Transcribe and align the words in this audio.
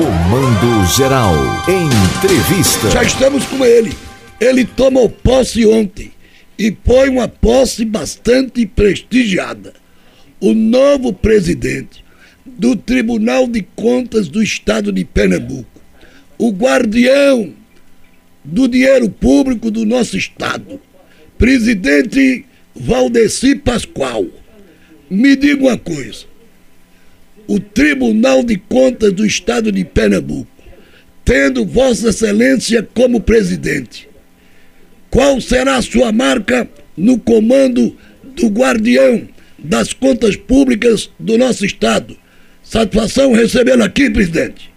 Comando 0.00 0.86
Geral. 0.96 1.34
Entrevista. 1.68 2.88
Já 2.88 3.02
estamos 3.02 3.44
com 3.44 3.62
ele. 3.62 3.92
Ele 4.40 4.64
tomou 4.64 5.10
posse 5.10 5.66
ontem 5.66 6.10
e 6.58 6.74
foi 6.82 7.10
uma 7.10 7.28
posse 7.28 7.84
bastante 7.84 8.64
prestigiada. 8.64 9.74
O 10.40 10.54
novo 10.54 11.12
presidente 11.12 12.02
do 12.46 12.74
Tribunal 12.74 13.46
de 13.46 13.60
Contas 13.76 14.26
do 14.26 14.42
Estado 14.42 14.90
de 14.90 15.04
Pernambuco, 15.04 15.82
o 16.38 16.50
guardião 16.50 17.52
do 18.42 18.66
dinheiro 18.66 19.10
público 19.10 19.70
do 19.70 19.84
nosso 19.84 20.16
Estado, 20.16 20.80
presidente 21.36 22.46
Valdeci 22.74 23.54
Pascoal. 23.54 24.24
Me 25.10 25.36
diga 25.36 25.60
uma 25.62 25.76
coisa: 25.76 26.24
o 27.50 27.58
Tribunal 27.58 28.44
de 28.44 28.56
Contas 28.56 29.12
do 29.12 29.26
Estado 29.26 29.72
de 29.72 29.84
Pernambuco, 29.84 30.48
tendo 31.24 31.66
Vossa 31.66 32.10
Excelência 32.10 32.88
como 32.94 33.20
presidente, 33.20 34.08
qual 35.10 35.40
será 35.40 35.74
a 35.74 35.82
sua 35.82 36.12
marca 36.12 36.70
no 36.96 37.18
comando 37.18 37.96
do 38.22 38.46
guardião 38.46 39.26
das 39.58 39.92
contas 39.92 40.36
públicas 40.36 41.10
do 41.18 41.36
nosso 41.36 41.66
Estado? 41.66 42.16
Satisfação 42.62 43.32
recebê-lo 43.32 43.82
aqui, 43.82 44.08
presidente. 44.08 44.72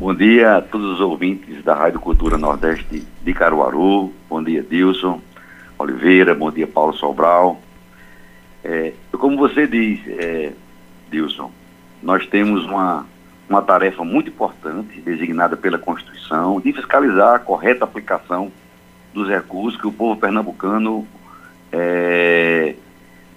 Bom 0.00 0.12
dia 0.12 0.56
a 0.56 0.62
todos 0.62 0.94
os 0.94 1.00
ouvintes 1.00 1.62
da 1.62 1.76
Rádio 1.76 2.00
Cultura 2.00 2.36
Nordeste 2.36 3.04
de 3.24 3.32
Caruaru. 3.32 4.12
Bom 4.28 4.42
dia, 4.42 4.66
Dilson 4.68 5.22
Oliveira. 5.78 6.34
Bom 6.34 6.50
dia, 6.50 6.66
Paulo 6.66 6.92
Sobral. 6.94 7.62
É, 8.64 8.92
como 9.12 9.36
você 9.36 9.68
diz, 9.68 10.00
é, 10.08 10.50
Dilson, 11.14 11.52
nós 12.02 12.26
temos 12.26 12.64
uma, 12.64 13.06
uma 13.48 13.62
tarefa 13.62 14.04
muito 14.04 14.30
importante, 14.30 15.00
designada 15.00 15.56
pela 15.56 15.78
Constituição, 15.78 16.60
de 16.60 16.72
fiscalizar 16.72 17.34
a 17.34 17.38
correta 17.38 17.84
aplicação 17.84 18.50
dos 19.12 19.28
recursos 19.28 19.80
que 19.80 19.86
o 19.86 19.92
povo 19.92 20.20
pernambucano 20.20 21.06
é, 21.70 22.74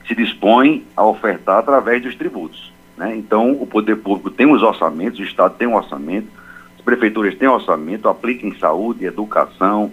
se 0.08 0.16
dispõe 0.16 0.86
a 0.96 1.06
ofertar 1.06 1.60
através 1.60 2.02
dos 2.02 2.16
tributos. 2.16 2.74
Né? 2.98 3.16
Então, 3.16 3.52
o 3.52 3.68
poder 3.68 3.98
público 3.98 4.32
tem 4.32 4.52
os 4.52 4.64
orçamentos, 4.64 5.20
o 5.20 5.24
Estado 5.24 5.56
tem 5.56 5.68
um 5.68 5.76
orçamento, 5.76 6.28
as 6.76 6.82
prefeituras 6.84 7.36
têm 7.36 7.48
orçamento, 7.48 8.10
aplica 8.10 8.48
em 8.48 8.58
saúde, 8.58 9.06
educação, 9.06 9.92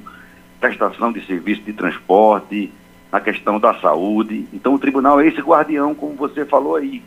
prestação 0.58 1.12
de 1.12 1.24
serviço 1.26 1.60
de 1.60 1.74
transporte, 1.74 2.72
na 3.12 3.20
questão 3.20 3.60
da 3.60 3.74
saúde. 3.74 4.46
Então, 4.54 4.74
o 4.74 4.78
tribunal 4.78 5.20
é 5.20 5.28
esse 5.28 5.40
guardião, 5.42 5.94
como 5.94 6.14
você 6.14 6.46
falou 6.46 6.76
aí, 6.76 7.02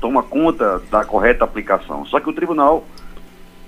toma 0.00 0.22
conta 0.22 0.80
da 0.90 1.04
correta 1.04 1.44
aplicação. 1.44 2.04
Só 2.06 2.20
que 2.20 2.28
o 2.28 2.32
tribunal, 2.32 2.84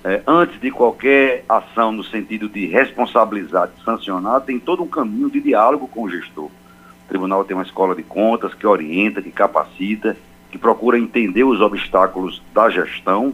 é, 0.03 0.21
antes 0.27 0.59
de 0.59 0.71
qualquer 0.71 1.43
ação 1.47 1.91
no 1.91 2.03
sentido 2.03 2.47
de 2.47 2.65
responsabilizar, 2.65 3.69
de 3.69 3.83
sancionar, 3.83 4.41
tem 4.41 4.59
todo 4.59 4.83
um 4.83 4.87
caminho 4.87 5.29
de 5.29 5.41
diálogo 5.41 5.87
com 5.87 6.03
o 6.03 6.09
gestor. 6.09 6.45
O 6.45 7.07
tribunal 7.07 7.43
tem 7.43 7.55
uma 7.55 7.63
escola 7.63 7.95
de 7.95 8.03
contas 8.03 8.53
que 8.53 8.67
orienta, 8.67 9.21
que 9.21 9.31
capacita, 9.31 10.15
que 10.51 10.57
procura 10.57 10.97
entender 10.97 11.43
os 11.43 11.61
obstáculos 11.61 12.41
da 12.53 12.69
gestão, 12.69 13.33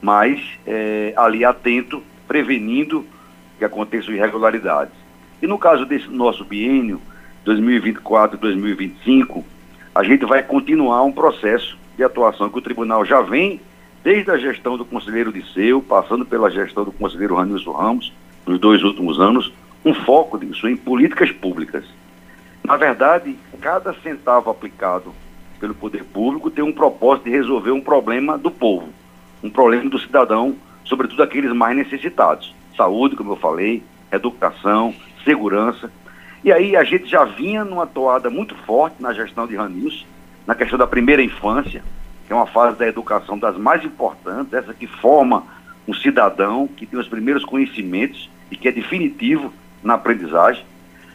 mas 0.00 0.40
é, 0.66 1.12
ali 1.16 1.44
atento, 1.44 2.02
prevenindo 2.26 3.04
que 3.58 3.64
aconteçam 3.64 4.14
irregularidades. 4.14 4.94
E 5.40 5.46
no 5.46 5.58
caso 5.58 5.84
desse 5.84 6.08
nosso 6.08 6.44
biênio, 6.44 7.00
2024 7.44 8.36
e 8.36 8.40
2025, 8.40 9.44
a 9.94 10.02
gente 10.02 10.24
vai 10.24 10.42
continuar 10.42 11.02
um 11.02 11.12
processo 11.12 11.76
de 11.96 12.04
atuação 12.04 12.48
que 12.48 12.58
o 12.58 12.62
tribunal 12.62 13.04
já 13.04 13.20
vem 13.20 13.60
desde 14.02 14.30
a 14.30 14.36
gestão 14.36 14.76
do 14.76 14.84
conselheiro 14.84 15.32
Disseu, 15.32 15.80
passando 15.80 16.26
pela 16.26 16.50
gestão 16.50 16.84
do 16.84 16.92
conselheiro 16.92 17.36
Ranilson 17.36 17.72
Ramos, 17.72 18.12
nos 18.46 18.58
dois 18.60 18.82
últimos 18.82 19.18
anos, 19.18 19.52
um 19.84 19.94
foco 19.94 20.38
disso 20.38 20.68
em 20.68 20.76
políticas 20.76 21.32
públicas. 21.32 21.84
Na 22.62 22.76
verdade, 22.76 23.36
cada 23.60 23.94
centavo 23.94 24.50
aplicado 24.50 25.14
pelo 25.58 25.74
poder 25.74 26.04
público 26.04 26.50
tem 26.50 26.64
um 26.64 26.72
propósito 26.72 27.24
de 27.24 27.30
resolver 27.30 27.70
um 27.70 27.80
problema 27.80 28.36
do 28.36 28.50
povo, 28.50 28.88
um 29.42 29.48
problema 29.48 29.88
do 29.88 29.98
cidadão, 29.98 30.56
sobretudo 30.84 31.22
aqueles 31.22 31.52
mais 31.52 31.76
necessitados. 31.76 32.54
Saúde, 32.76 33.16
como 33.16 33.32
eu 33.32 33.36
falei, 33.36 33.82
educação, 34.12 34.94
segurança. 35.24 35.90
E 36.42 36.52
aí 36.52 36.76
a 36.76 36.84
gente 36.84 37.06
já 37.06 37.24
vinha 37.24 37.64
numa 37.64 37.86
toada 37.86 38.28
muito 38.28 38.54
forte 38.54 38.96
na 39.00 39.12
gestão 39.12 39.46
de 39.46 39.56
Ranils, 39.56 40.06
na 40.46 40.54
questão 40.54 40.78
da 40.78 40.86
primeira 40.86 41.22
infância, 41.22 41.82
que 42.26 42.32
é 42.32 42.36
uma 42.36 42.46
fase 42.46 42.78
da 42.78 42.86
educação 42.86 43.38
das 43.38 43.56
mais 43.56 43.84
importantes, 43.84 44.52
essa 44.52 44.74
que 44.74 44.86
forma 44.86 45.44
um 45.86 45.94
cidadão 45.94 46.66
que 46.66 46.86
tem 46.86 46.98
os 46.98 47.08
primeiros 47.08 47.44
conhecimentos 47.44 48.30
e 48.50 48.56
que 48.56 48.68
é 48.68 48.72
definitivo 48.72 49.52
na 49.82 49.94
aprendizagem. 49.94 50.64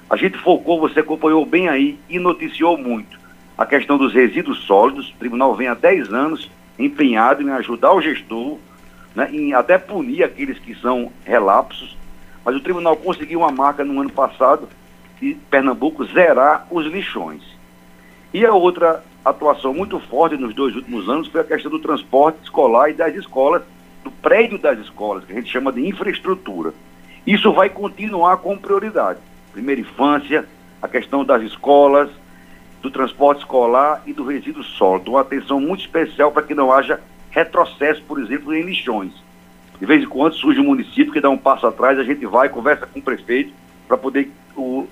A 0.10 0.16
gente 0.16 0.38
focou, 0.38 0.80
você 0.80 1.00
acompanhou 1.00 1.46
bem 1.46 1.68
aí 1.68 2.00
e 2.10 2.20
noticiou 2.20 2.78
muito 2.78 3.20
a 3.58 3.66
questão 3.66 3.98
dos 3.98 4.14
resíduos 4.14 4.60
sólidos. 4.60 5.10
O 5.10 5.18
tribunal 5.18 5.56
vem 5.56 5.68
há 5.68 5.74
10 5.74 6.14
anos 6.14 6.50
empenhado 6.78 7.42
em 7.42 7.52
ajudar 7.52 7.94
o 7.94 8.02
gestor, 8.02 8.58
né, 9.14 9.30
em 9.32 9.54
até 9.54 9.78
punir 9.78 10.24
aqueles 10.24 10.58
que 10.60 10.74
são 10.76 11.12
relapsos, 11.26 11.98
mas 12.46 12.56
o 12.56 12.62
tribunal 12.62 12.96
conseguiu 12.96 13.40
uma 13.40 13.52
marca 13.52 13.84
no 13.84 14.00
ano 14.00 14.10
passado 14.10 14.70
de 15.20 15.36
Pernambuco 15.50 16.06
zerar 16.06 16.66
os 16.72 16.86
lixões. 16.86 17.59
E 18.34 18.46
a 18.46 18.54
outra 18.54 19.04
atuação 19.26 19.74
muito 19.74 20.00
forte 20.00 20.38
nos 20.38 20.54
dois 20.54 20.76
últimos 20.76 21.10
anos 21.10 21.28
foi 21.28 21.42
a 21.42 21.44
questão 21.44 21.72
do 21.72 21.80
transporte 21.80 22.40
escolar 22.44 22.90
e 22.90 22.94
das 22.94 23.16
escolas, 23.16 23.64
do 24.04 24.12
prédio 24.12 24.58
das 24.58 24.80
escolas, 24.80 25.26
que 25.26 25.32
a 25.32 25.36
gente 25.36 25.52
chama 25.52 25.72
de 25.72 25.86
infraestrutura. 25.86 26.74
Isso 27.26 27.52
vai 27.52 27.70
continuar 27.70 28.38
com 28.38 28.58
prioridade. 28.58 29.20
Primeira 29.52 29.82
infância, 29.82 30.48
a 30.82 30.88
questão 30.88 31.26
das 31.26 31.42
escolas, 31.42 32.10
do 32.82 32.90
transporte 32.90 33.40
escolar 33.40 34.02
e 34.06 34.14
do 34.14 34.24
resíduo 34.24 34.64
sólido. 34.64 35.12
Uma 35.12 35.22
atenção 35.22 35.60
muito 35.60 35.82
especial 35.82 36.32
para 36.32 36.44
que 36.44 36.54
não 36.54 36.72
haja 36.72 37.02
retrocesso, 37.32 38.02
por 38.04 38.20
exemplo, 38.20 38.54
em 38.54 38.64
lixões. 38.64 39.12
De 39.80 39.86
vez 39.86 40.04
em 40.04 40.08
quando 40.08 40.36
surge 40.36 40.60
um 40.60 40.66
município 40.66 41.12
que 41.12 41.22
dá 41.22 41.30
um 41.30 41.38
passo 41.38 41.66
atrás, 41.66 41.98
a 41.98 42.04
gente 42.04 42.26
vai, 42.26 42.50
conversa 42.50 42.86
com 42.86 43.00
o 43.00 43.04
prefeito 43.04 43.54
para 43.88 43.98
poder 43.98 44.30
o, 44.56 44.88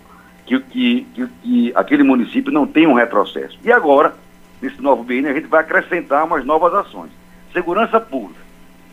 que, 0.47 0.59
que, 0.59 1.07
que, 1.13 1.27
que, 1.43 1.71
aquele 1.75 2.03
município 2.03 2.51
não 2.51 2.65
tenha 2.65 2.89
um 2.89 2.93
retrocesso. 2.93 3.59
E 3.63 3.71
agora, 3.71 4.15
nesse 4.61 4.81
novo 4.81 5.03
BN, 5.03 5.27
a 5.27 5.33
gente 5.33 5.47
vai 5.47 5.61
acrescentar 5.61 6.25
umas 6.25 6.45
novas 6.45 6.73
ações. 6.73 7.11
Segurança 7.51 7.99
pública. 7.99 8.39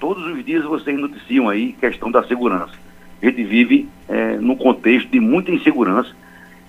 Todos 0.01 0.27
os 0.27 0.45
dias 0.45 0.65
vocês 0.65 0.99
noticiam 0.99 1.49
aí 1.49 1.73
questão 1.75 2.11
da 2.11 2.25
segurança. 2.25 2.75
A 3.23 3.27
gente 3.27 3.45
vive 3.45 3.89
é, 4.09 4.37
num 4.37 4.57
contexto 4.57 5.09
de 5.09 5.21
muita 5.21 5.53
insegurança 5.53 6.13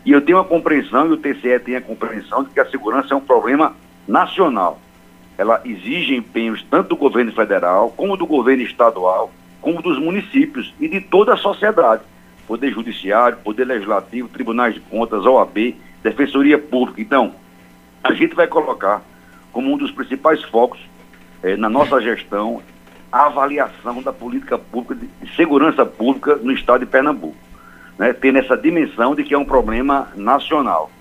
e 0.05 0.11
eu 0.11 0.21
tenho 0.21 0.37
a 0.37 0.45
compreensão, 0.45 1.07
e 1.07 1.13
o 1.13 1.17
TCE 1.17 1.59
tem 1.59 1.75
a 1.75 1.81
compreensão, 1.81 2.43
de 2.43 2.51
que 2.51 2.59
a 2.59 2.69
segurança 2.69 3.15
é 3.15 3.17
um 3.17 3.21
problema 3.21 3.75
nacional. 4.07 4.79
Ela 5.35 5.61
exige 5.65 6.15
empenhos 6.15 6.63
tanto 6.69 6.89
do 6.89 6.95
governo 6.95 7.31
federal, 7.31 7.91
como 7.97 8.15
do 8.15 8.27
governo 8.27 8.61
estadual, 8.61 9.31
como 9.59 9.81
dos 9.81 9.97
municípios 9.97 10.71
e 10.79 10.87
de 10.87 11.01
toda 11.01 11.33
a 11.33 11.37
sociedade. 11.37 12.03
Poder 12.47 12.71
Judiciário, 12.71 13.37
Poder 13.37 13.65
Legislativo, 13.65 14.29
Tribunais 14.29 14.73
de 14.73 14.79
Contas, 14.79 15.25
OAB, 15.25 15.75
Defensoria 16.03 16.57
Pública. 16.57 17.01
Então, 17.01 17.33
a 18.03 18.13
gente 18.13 18.35
vai 18.35 18.47
colocar 18.47 19.01
como 19.51 19.73
um 19.73 19.77
dos 19.77 19.91
principais 19.91 20.43
focos 20.43 20.79
eh, 21.41 21.57
na 21.57 21.69
nossa 21.69 21.99
gestão 22.01 22.61
a 23.11 23.27
avaliação 23.27 24.01
da 24.01 24.11
política 24.11 24.57
pública 24.57 24.95
de 24.95 25.35
segurança 25.35 25.85
pública 25.85 26.35
no 26.35 26.51
estado 26.51 26.81
de 26.81 26.85
Pernambuco. 26.85 27.37
Né, 27.97 28.11
tendo 28.11 28.39
essa 28.39 28.57
dimensão 28.57 29.15
de 29.15 29.23
que 29.23 29.33
é 29.33 29.37
um 29.37 29.45
problema 29.45 30.09
nacional. 30.15 30.91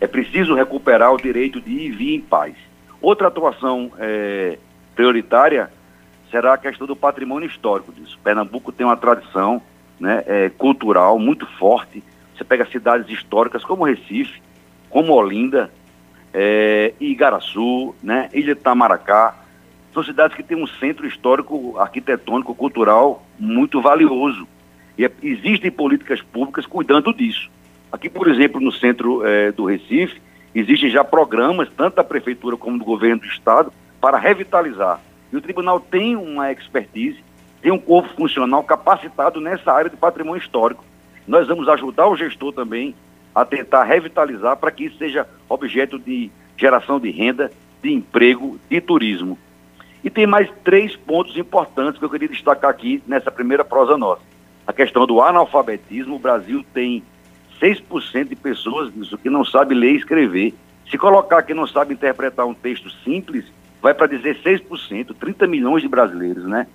É 0.00 0.06
preciso 0.08 0.54
recuperar 0.54 1.12
o 1.12 1.16
direito 1.16 1.60
de 1.60 1.70
ir 1.70 1.86
e 1.86 1.90
vir 1.90 2.14
em 2.16 2.20
paz. 2.20 2.54
Outra 3.00 3.28
atuação 3.28 3.92
eh, 3.98 4.58
prioritária 4.96 5.70
será 6.30 6.54
a 6.54 6.58
questão 6.58 6.86
do 6.86 6.96
patrimônio 6.96 7.48
histórico 7.48 7.92
disso. 7.92 8.18
Pernambuco 8.22 8.72
tem 8.72 8.84
uma 8.84 8.96
tradição 8.96 9.62
né, 10.00 10.24
é, 10.26 10.48
cultural 10.48 11.18
muito 11.18 11.46
forte. 11.46 12.02
Você 12.34 12.42
pega 12.42 12.64
cidades 12.66 13.08
históricas 13.10 13.62
como 13.62 13.84
Recife, 13.84 14.40
como 14.88 15.12
Olinda, 15.12 15.70
é, 16.32 16.94
Igaraçu, 16.98 17.94
né, 18.02 18.30
Ilha 18.32 18.54
de 18.54 18.60
Tamaracá. 18.60 19.36
São 19.92 20.02
cidades 20.02 20.34
que 20.34 20.42
têm 20.42 20.56
um 20.56 20.66
centro 20.66 21.06
histórico, 21.06 21.76
arquitetônico, 21.78 22.54
cultural 22.54 23.26
muito 23.38 23.80
valioso. 23.80 24.48
E 24.96 25.04
é, 25.04 25.10
existem 25.22 25.70
políticas 25.70 26.22
públicas 26.22 26.64
cuidando 26.64 27.12
disso. 27.12 27.50
Aqui, 27.92 28.08
por 28.08 28.28
exemplo, 28.28 28.60
no 28.60 28.72
centro 28.72 29.26
é, 29.26 29.52
do 29.52 29.64
Recife, 29.64 30.20
existem 30.54 30.90
já 30.90 31.04
programas, 31.04 31.68
tanto 31.76 31.96
da 31.96 32.04
Prefeitura 32.04 32.56
como 32.56 32.78
do 32.78 32.84
Governo 32.84 33.20
do 33.20 33.26
Estado, 33.26 33.72
para 34.00 34.16
revitalizar. 34.16 35.00
E 35.32 35.36
o 35.36 35.40
Tribunal 35.40 35.78
tem 35.78 36.16
uma 36.16 36.50
expertise 36.50 37.22
tem 37.60 37.70
um 37.70 37.78
corpo 37.78 38.08
funcional 38.14 38.62
capacitado 38.62 39.40
nessa 39.40 39.72
área 39.72 39.90
de 39.90 39.96
patrimônio 39.96 40.40
histórico. 40.40 40.84
Nós 41.26 41.46
vamos 41.46 41.68
ajudar 41.68 42.08
o 42.08 42.16
gestor 42.16 42.52
também 42.52 42.94
a 43.34 43.44
tentar 43.44 43.84
revitalizar 43.84 44.56
para 44.56 44.70
que 44.70 44.84
isso 44.84 44.98
seja 44.98 45.26
objeto 45.48 45.98
de 45.98 46.30
geração 46.56 46.98
de 46.98 47.10
renda, 47.10 47.52
de 47.82 47.92
emprego, 47.92 48.58
de 48.68 48.80
turismo. 48.80 49.38
E 50.02 50.10
tem 50.10 50.26
mais 50.26 50.50
três 50.64 50.96
pontos 50.96 51.36
importantes 51.36 51.98
que 51.98 52.04
eu 52.04 52.10
queria 52.10 52.28
destacar 52.28 52.70
aqui 52.70 53.02
nessa 53.06 53.30
primeira 53.30 53.64
prosa 53.64 53.96
nossa. 53.98 54.22
A 54.66 54.72
questão 54.72 55.06
do 55.06 55.20
analfabetismo, 55.20 56.16
o 56.16 56.18
Brasil 56.18 56.64
tem 56.72 57.02
6% 57.60 58.28
de 58.28 58.36
pessoas 58.36 58.92
disso 58.92 59.18
que 59.18 59.28
não 59.28 59.44
sabe 59.44 59.74
ler 59.74 59.92
e 59.92 59.96
escrever. 59.96 60.54
Se 60.90 60.96
colocar 60.96 61.42
que 61.42 61.52
não 61.54 61.66
sabe 61.66 61.94
interpretar 61.94 62.46
um 62.46 62.54
texto 62.54 62.90
simples, 63.04 63.44
vai 63.82 63.92
para 63.92 64.08
16%, 64.08 65.14
30 65.18 65.46
milhões 65.46 65.82
de 65.82 65.88
brasileiros, 65.88 66.44
né? 66.44 66.66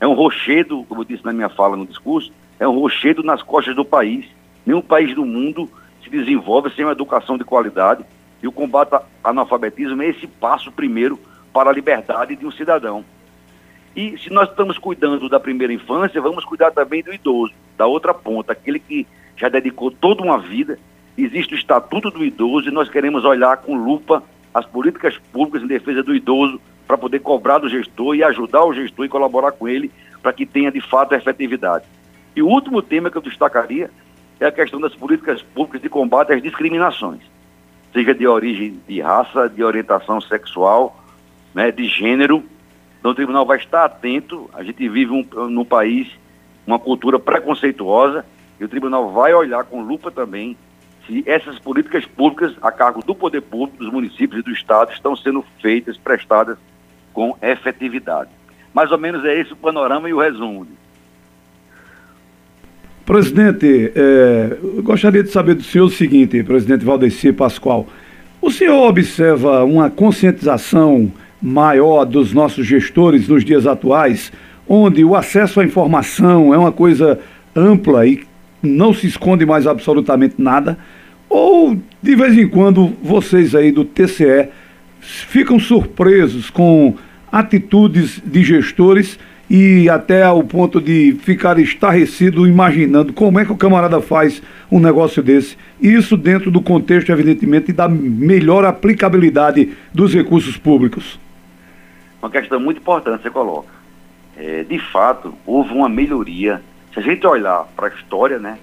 É 0.00 0.06
um 0.06 0.14
rochedo, 0.14 0.84
como 0.88 1.02
eu 1.02 1.04
disse 1.04 1.24
na 1.24 1.32
minha 1.32 1.50
fala 1.50 1.76
no 1.76 1.86
discurso, 1.86 2.32
é 2.58 2.66
um 2.66 2.78
rochedo 2.78 3.22
nas 3.22 3.42
costas 3.42 3.76
do 3.76 3.84
país. 3.84 4.26
Nenhum 4.64 4.80
país 4.80 5.14
do 5.14 5.24
mundo 5.24 5.68
se 6.02 6.08
desenvolve 6.08 6.70
sem 6.70 6.84
uma 6.84 6.92
educação 6.92 7.36
de 7.36 7.44
qualidade. 7.44 8.04
E 8.42 8.48
o 8.48 8.52
combate 8.52 8.94
ao 8.94 9.04
analfabetismo 9.22 10.02
é 10.02 10.08
esse 10.08 10.26
passo 10.26 10.72
primeiro 10.72 11.20
para 11.52 11.68
a 11.68 11.72
liberdade 11.72 12.34
de 12.34 12.46
um 12.46 12.50
cidadão. 12.50 13.04
E 13.94 14.16
se 14.18 14.30
nós 14.30 14.48
estamos 14.48 14.78
cuidando 14.78 15.28
da 15.28 15.38
primeira 15.38 15.72
infância, 15.72 16.20
vamos 16.20 16.44
cuidar 16.44 16.70
também 16.70 17.02
do 17.02 17.12
idoso, 17.12 17.52
da 17.76 17.86
outra 17.86 18.14
ponta, 18.14 18.52
aquele 18.52 18.78
que 18.78 19.06
já 19.36 19.48
dedicou 19.48 19.90
toda 19.90 20.22
uma 20.22 20.38
vida. 20.38 20.78
Existe 21.18 21.54
o 21.54 21.58
Estatuto 21.58 22.10
do 22.10 22.24
Idoso 22.24 22.68
e 22.68 22.72
nós 22.72 22.88
queremos 22.88 23.24
olhar 23.24 23.58
com 23.58 23.74
lupa 23.74 24.22
as 24.54 24.64
políticas 24.64 25.18
públicas 25.32 25.62
em 25.62 25.66
defesa 25.66 26.02
do 26.02 26.14
idoso 26.14 26.60
para 26.90 26.98
poder 26.98 27.20
cobrar 27.20 27.58
do 27.58 27.68
gestor 27.68 28.16
e 28.16 28.24
ajudar 28.24 28.64
o 28.64 28.74
gestor 28.74 29.04
e 29.04 29.08
colaborar 29.08 29.52
com 29.52 29.68
ele 29.68 29.92
para 30.20 30.32
que 30.32 30.44
tenha 30.44 30.72
de 30.72 30.80
fato 30.80 31.14
efetividade. 31.14 31.84
E 32.34 32.42
o 32.42 32.48
último 32.48 32.82
tema 32.82 33.08
que 33.08 33.16
eu 33.16 33.22
destacaria 33.22 33.88
é 34.40 34.46
a 34.46 34.50
questão 34.50 34.80
das 34.80 34.92
políticas 34.92 35.40
públicas 35.40 35.80
de 35.80 35.88
combate 35.88 36.32
às 36.32 36.42
discriminações, 36.42 37.20
seja 37.92 38.12
de 38.12 38.26
origem 38.26 38.80
de 38.88 39.00
raça, 39.00 39.48
de 39.48 39.62
orientação 39.62 40.20
sexual, 40.20 41.00
né, 41.54 41.70
de 41.70 41.84
gênero. 41.84 42.42
Então 42.98 43.12
o 43.12 43.14
tribunal 43.14 43.46
vai 43.46 43.58
estar 43.58 43.84
atento. 43.84 44.50
A 44.52 44.64
gente 44.64 44.88
vive 44.88 45.12
um, 45.12 45.24
num 45.48 45.64
país 45.64 46.08
uma 46.66 46.80
cultura 46.80 47.20
preconceituosa 47.20 48.26
e 48.58 48.64
o 48.64 48.68
tribunal 48.68 49.12
vai 49.12 49.32
olhar 49.32 49.62
com 49.62 49.80
lupa 49.80 50.10
também 50.10 50.56
se 51.06 51.22
essas 51.24 51.56
políticas 51.60 52.04
públicas 52.04 52.52
a 52.60 52.72
cargo 52.72 53.00
do 53.00 53.14
poder 53.14 53.42
público, 53.42 53.78
dos 53.78 53.92
municípios 53.92 54.40
e 54.40 54.42
do 54.42 54.50
Estado 54.50 54.90
estão 54.92 55.14
sendo 55.14 55.44
feitas, 55.60 55.96
prestadas 55.96 56.58
com 57.12 57.36
efetividade. 57.42 58.30
Mais 58.72 58.90
ou 58.92 58.98
menos 58.98 59.24
é 59.24 59.40
esse 59.40 59.52
o 59.52 59.56
panorama 59.56 60.08
e 60.08 60.14
o 60.14 60.20
resumo. 60.20 60.66
Presidente, 63.04 63.92
é, 63.94 64.56
eu 64.62 64.82
gostaria 64.82 65.22
de 65.22 65.30
saber 65.30 65.54
do 65.54 65.62
senhor 65.62 65.86
o 65.86 65.90
seguinte, 65.90 66.42
presidente 66.44 66.84
Valdeci 66.84 67.32
Pascoal. 67.32 67.88
O 68.40 68.50
senhor 68.50 68.86
observa 68.88 69.64
uma 69.64 69.90
conscientização 69.90 71.12
maior 71.42 72.04
dos 72.04 72.32
nossos 72.32 72.66
gestores 72.66 73.26
nos 73.26 73.44
dias 73.44 73.66
atuais, 73.66 74.32
onde 74.68 75.04
o 75.04 75.16
acesso 75.16 75.60
à 75.60 75.64
informação 75.64 76.54
é 76.54 76.58
uma 76.58 76.70
coisa 76.70 77.18
ampla 77.54 78.06
e 78.06 78.22
não 78.62 78.94
se 78.94 79.06
esconde 79.06 79.44
mais 79.44 79.66
absolutamente 79.66 80.36
nada, 80.38 80.78
ou 81.28 81.76
de 82.02 82.14
vez 82.14 82.36
em 82.38 82.46
quando 82.46 82.92
vocês 83.02 83.54
aí 83.54 83.72
do 83.72 83.84
TCE 83.84 84.48
ficam 85.00 85.58
surpresos 85.58 86.50
com 86.50 86.96
atitudes 87.30 88.20
de 88.24 88.42
gestores 88.42 89.18
e 89.48 89.88
até 89.88 90.22
ao 90.22 90.44
ponto 90.44 90.80
de 90.80 91.16
ficar 91.22 91.58
estarrecido 91.58 92.46
imaginando 92.46 93.12
como 93.12 93.40
é 93.40 93.44
que 93.44 93.52
o 93.52 93.56
camarada 93.56 94.00
faz 94.00 94.40
um 94.70 94.78
negócio 94.78 95.22
desse. 95.22 95.56
Isso 95.80 96.16
dentro 96.16 96.50
do 96.50 96.60
contexto, 96.60 97.10
evidentemente, 97.10 97.72
da 97.72 97.88
melhor 97.88 98.64
aplicabilidade 98.64 99.72
dos 99.92 100.14
recursos 100.14 100.56
públicos. 100.56 101.18
Uma 102.22 102.30
questão 102.30 102.60
muito 102.60 102.78
importante 102.78 103.22
você 103.22 103.30
coloca. 103.30 103.68
É, 104.36 104.62
de 104.62 104.78
fato, 104.78 105.34
houve 105.44 105.72
uma 105.72 105.88
melhoria 105.88 106.62
se 106.92 106.98
a 106.98 107.02
gente 107.02 107.26
olhar 107.26 107.66
para 107.76 107.86
a 107.86 107.90
história 107.90 108.38
né, 108.38 108.58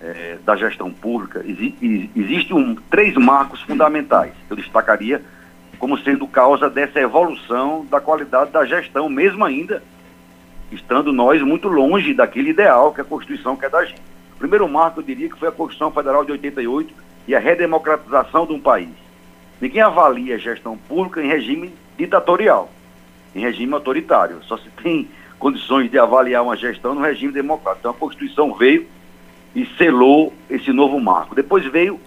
é, 0.00 0.38
da 0.44 0.54
gestão 0.56 0.92
pública, 0.92 1.44
exi 1.46 2.10
existem 2.14 2.56
um, 2.56 2.76
três 2.90 3.14
marcos 3.14 3.60
fundamentais 3.62 4.32
eu 4.48 4.56
destacaria 4.56 5.20
como 5.78 5.98
sendo 5.98 6.26
causa 6.26 6.68
dessa 6.68 7.00
evolução 7.00 7.86
da 7.90 8.00
qualidade 8.00 8.50
da 8.50 8.64
gestão, 8.64 9.08
mesmo 9.08 9.44
ainda 9.44 9.82
estando 10.70 11.12
nós 11.12 11.40
muito 11.42 11.68
longe 11.68 12.14
daquele 12.14 12.50
ideal 12.50 12.92
que 12.92 13.00
a 13.00 13.04
Constituição 13.04 13.56
quer 13.56 13.70
da 13.70 13.84
gente. 13.84 14.00
O 14.34 14.38
primeiro 14.38 14.68
marco, 14.68 15.00
eu 15.00 15.04
diria, 15.04 15.28
que 15.28 15.38
foi 15.38 15.48
a 15.48 15.52
Constituição 15.52 15.90
Federal 15.90 16.24
de 16.24 16.32
88 16.32 16.92
e 17.28 17.34
a 17.34 17.38
redemocratização 17.38 18.46
de 18.46 18.52
um 18.52 18.60
país. 18.60 18.90
Ninguém 19.60 19.82
avalia 19.82 20.34
a 20.34 20.38
gestão 20.38 20.76
pública 20.76 21.22
em 21.22 21.28
regime 21.28 21.72
ditatorial, 21.96 22.70
em 23.34 23.40
regime 23.40 23.72
autoritário. 23.72 24.42
Só 24.42 24.56
se 24.56 24.68
tem 24.82 25.08
condições 25.38 25.90
de 25.90 25.98
avaliar 25.98 26.42
uma 26.42 26.56
gestão 26.56 26.94
no 26.94 27.00
regime 27.00 27.32
democrático. 27.32 27.80
Então 27.80 27.90
a 27.92 27.94
Constituição 27.94 28.54
veio 28.54 28.86
e 29.54 29.64
selou 29.78 30.32
esse 30.50 30.72
novo 30.72 30.98
marco. 30.98 31.34
Depois 31.34 31.64
veio, 31.66 32.00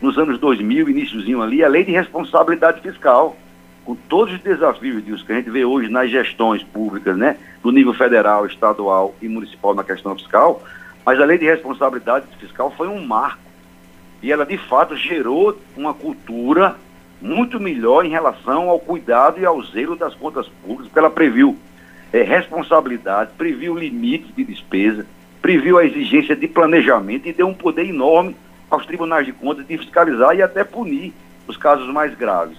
nos 0.00 0.16
anos 0.18 0.38
2000, 0.38 0.88
iníciozinho 0.88 1.42
ali, 1.42 1.64
a 1.64 1.68
Lei 1.68 1.84
de 1.84 1.92
Responsabilidade 1.92 2.80
Fiscal, 2.80 3.36
com 3.84 3.94
todos 3.94 4.34
os 4.34 4.40
desafios 4.40 5.04
disso 5.04 5.24
que 5.24 5.32
a 5.32 5.36
gente 5.36 5.50
vê 5.50 5.64
hoje 5.64 5.88
nas 5.88 6.10
gestões 6.10 6.62
públicas, 6.62 7.16
né, 7.16 7.36
do 7.62 7.72
nível 7.72 7.94
federal, 7.94 8.46
estadual 8.46 9.14
e 9.20 9.28
municipal 9.28 9.74
na 9.74 9.82
questão 9.82 10.14
fiscal, 10.14 10.62
mas 11.04 11.20
a 11.20 11.24
Lei 11.24 11.38
de 11.38 11.46
Responsabilidade 11.46 12.26
Fiscal 12.38 12.72
foi 12.76 12.86
um 12.86 13.04
marco. 13.04 13.40
E 14.22 14.30
ela 14.30 14.44
de 14.44 14.58
fato 14.58 14.96
gerou 14.96 15.58
uma 15.76 15.94
cultura 15.94 16.76
muito 17.20 17.58
melhor 17.58 18.04
em 18.04 18.10
relação 18.10 18.68
ao 18.68 18.78
cuidado 18.78 19.40
e 19.40 19.46
ao 19.46 19.62
zelo 19.62 19.96
das 19.96 20.14
contas 20.14 20.46
públicas, 20.62 20.86
porque 20.86 20.98
ela 20.98 21.10
previu 21.10 21.56
é, 22.12 22.22
responsabilidade, 22.22 23.30
previu 23.36 23.76
limites 23.76 24.34
de 24.34 24.44
despesa, 24.44 25.06
previu 25.40 25.78
a 25.78 25.84
exigência 25.84 26.36
de 26.36 26.46
planejamento 26.46 27.26
e 27.26 27.32
deu 27.32 27.48
um 27.48 27.54
poder 27.54 27.88
enorme 27.88 28.36
aos 28.70 28.86
tribunais 28.86 29.26
de 29.26 29.32
contas 29.32 29.66
de 29.66 29.78
fiscalizar 29.78 30.34
e 30.34 30.42
até 30.42 30.64
punir 30.64 31.12
os 31.46 31.56
casos 31.56 31.88
mais 31.92 32.14
graves. 32.14 32.58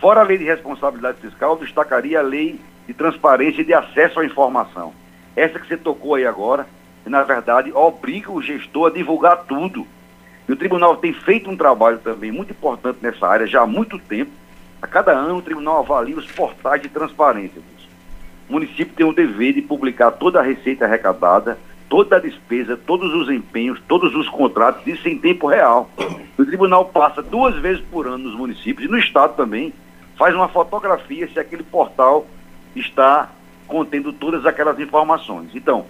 Fora 0.00 0.20
a 0.20 0.24
lei 0.24 0.38
de 0.38 0.44
responsabilidade 0.44 1.18
fiscal, 1.20 1.56
destacaria 1.56 2.18
a 2.18 2.22
lei 2.22 2.58
de 2.86 2.94
transparência 2.94 3.60
e 3.60 3.64
de 3.64 3.74
acesso 3.74 4.20
à 4.20 4.24
informação. 4.24 4.92
Essa 5.36 5.58
que 5.58 5.66
você 5.66 5.76
tocou 5.76 6.14
aí 6.14 6.26
agora, 6.26 6.66
na 7.04 7.22
verdade, 7.22 7.72
obriga 7.72 8.32
o 8.32 8.42
gestor 8.42 8.90
a 8.90 8.94
divulgar 8.94 9.44
tudo. 9.44 9.86
E 10.48 10.52
o 10.52 10.56
tribunal 10.56 10.96
tem 10.96 11.12
feito 11.12 11.50
um 11.50 11.56
trabalho 11.56 11.98
também 11.98 12.32
muito 12.32 12.52
importante 12.52 12.98
nessa 13.02 13.26
área 13.26 13.46
já 13.46 13.62
há 13.62 13.66
muito 13.66 13.98
tempo. 13.98 14.30
A 14.80 14.86
cada 14.86 15.12
ano 15.12 15.36
o 15.36 15.42
tribunal 15.42 15.78
avalia 15.78 16.16
os 16.16 16.30
portais 16.30 16.80
de 16.80 16.88
transparência 16.88 17.60
o 18.50 18.54
município 18.54 18.92
tem 18.96 19.06
o 19.06 19.12
dever 19.12 19.52
de 19.52 19.62
publicar 19.62 20.10
toda 20.10 20.40
a 20.40 20.42
receita 20.42 20.84
arrecadada, 20.84 21.56
toda 21.90 22.16
a 22.16 22.20
despesa, 22.20 22.76
todos 22.76 23.12
os 23.12 23.28
empenhos, 23.28 23.82
todos 23.88 24.14
os 24.14 24.28
contratos, 24.28 24.86
isso 24.86 25.08
em 25.08 25.18
tempo 25.18 25.48
real. 25.48 25.90
O 26.38 26.44
tribunal 26.44 26.86
passa 26.86 27.20
duas 27.20 27.56
vezes 27.56 27.82
por 27.90 28.06
ano 28.06 28.18
nos 28.18 28.36
municípios 28.36 28.88
e 28.88 28.90
no 28.90 28.96
estado 28.96 29.34
também, 29.34 29.74
faz 30.16 30.32
uma 30.34 30.48
fotografia 30.48 31.28
se 31.28 31.40
aquele 31.40 31.64
portal 31.64 32.26
está 32.76 33.28
contendo 33.66 34.12
todas 34.12 34.46
aquelas 34.46 34.78
informações. 34.78 35.50
Então, 35.52 35.84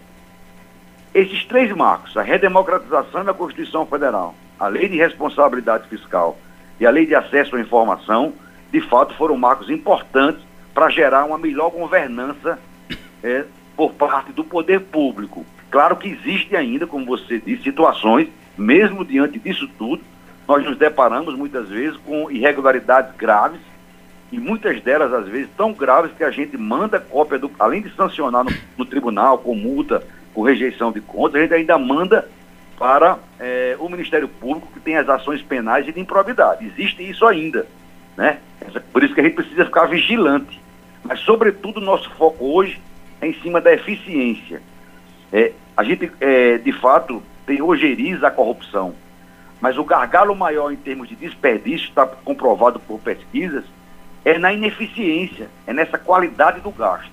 esses 1.14 1.45
três 1.45 1.71
marcos, 1.76 2.16
a 2.16 2.23
redemocratização 2.23 3.23
da 3.23 3.35
Constituição 3.35 3.85
Federal, 3.85 4.35
a 4.59 4.69
lei 4.69 4.88
de 4.88 4.97
responsabilidade 4.97 5.87
fiscal 5.88 6.38
e 6.80 6.87
a 6.87 6.90
lei 6.90 7.04
de 7.04 7.14
acesso 7.14 7.57
à 7.57 7.61
informação, 7.61 8.33
de 8.73 8.80
fato 8.80 9.14
foram 9.14 9.37
marcos 9.37 9.69
importantes 9.69 10.42
para 10.73 10.88
gerar 10.88 11.26
uma 11.26 11.37
melhor 11.37 11.71
governança 11.71 12.59
é, 13.23 13.45
por 13.76 13.92
parte 13.92 14.33
do 14.33 14.42
poder 14.42 14.80
público. 14.80 15.45
Claro 15.70 15.96
que 15.96 16.08
existe 16.08 16.56
ainda, 16.56 16.86
como 16.86 17.06
você 17.06 17.38
disse, 17.38 17.62
situações, 17.62 18.28
mesmo 18.58 19.04
diante 19.04 19.38
disso 19.38 19.68
tudo, 19.78 20.02
nós 20.46 20.64
nos 20.64 20.76
deparamos 20.76 21.34
muitas 21.36 21.68
vezes 21.68 21.96
com 21.98 22.30
irregularidades 22.30 23.14
graves 23.16 23.60
e 24.32 24.38
muitas 24.38 24.80
delas, 24.82 25.12
às 25.12 25.28
vezes, 25.28 25.48
tão 25.56 25.72
graves 25.72 26.12
que 26.16 26.22
a 26.22 26.30
gente 26.30 26.56
manda 26.56 27.00
cópia, 27.00 27.38
do, 27.38 27.50
além 27.58 27.82
de 27.82 27.94
sancionar 27.94 28.44
no, 28.44 28.50
no 28.78 28.84
tribunal, 28.84 29.38
com 29.38 29.54
multa, 29.54 30.02
com 30.32 30.42
rejeição 30.42 30.92
de 30.92 31.00
contas, 31.00 31.36
a 31.36 31.42
gente 31.42 31.54
ainda 31.54 31.76
manda 31.78 32.28
para 32.78 33.18
é, 33.38 33.76
o 33.78 33.88
Ministério 33.88 34.28
Público 34.28 34.68
que 34.72 34.80
tem 34.80 34.96
as 34.96 35.08
ações 35.08 35.42
penais 35.42 35.86
e 35.86 35.92
de 35.92 36.00
improbidade. 36.00 36.66
Existe 36.66 37.08
isso 37.08 37.26
ainda. 37.26 37.66
Né? 38.16 38.38
Por 38.92 39.02
isso 39.02 39.14
que 39.14 39.20
a 39.20 39.24
gente 39.24 39.34
precisa 39.34 39.64
ficar 39.64 39.86
vigilante. 39.86 40.60
Mas, 41.04 41.20
sobretudo, 41.20 41.80
nosso 41.80 42.10
foco 42.10 42.44
hoje 42.44 42.80
é 43.20 43.26
em 43.26 43.34
cima 43.34 43.60
da 43.60 43.72
eficiência. 43.72 44.62
É, 45.32 45.52
a 45.76 45.84
gente, 45.84 46.10
é, 46.20 46.58
de 46.58 46.72
fato, 46.72 47.22
tem 47.46 47.62
ojeriza 47.62 48.28
a 48.28 48.30
corrupção, 48.30 48.94
mas 49.60 49.78
o 49.78 49.84
gargalo 49.84 50.34
maior 50.34 50.72
em 50.72 50.76
termos 50.76 51.08
de 51.08 51.14
desperdício, 51.14 51.88
está 51.88 52.06
comprovado 52.06 52.78
por 52.80 52.99
pesquisas, 53.00 53.64
é 54.25 54.38
na 54.38 54.52
ineficiência, 54.52 55.49
é 55.66 55.72
nessa 55.72 55.99
qualidade 55.99 56.60
do 56.60 56.70
gasto. 56.70 57.10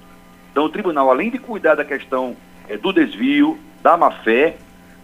Então, 0.52 0.66
o 0.66 0.70
tribunal, 0.70 1.10
além 1.10 1.30
de 1.30 1.38
cuidar 1.38 1.76
da 1.76 1.86
questão 1.86 2.36
é, 2.68 2.78
do 2.78 2.92
desvio, 2.92 3.58
da 3.82 3.96
má-fé, 3.96 4.58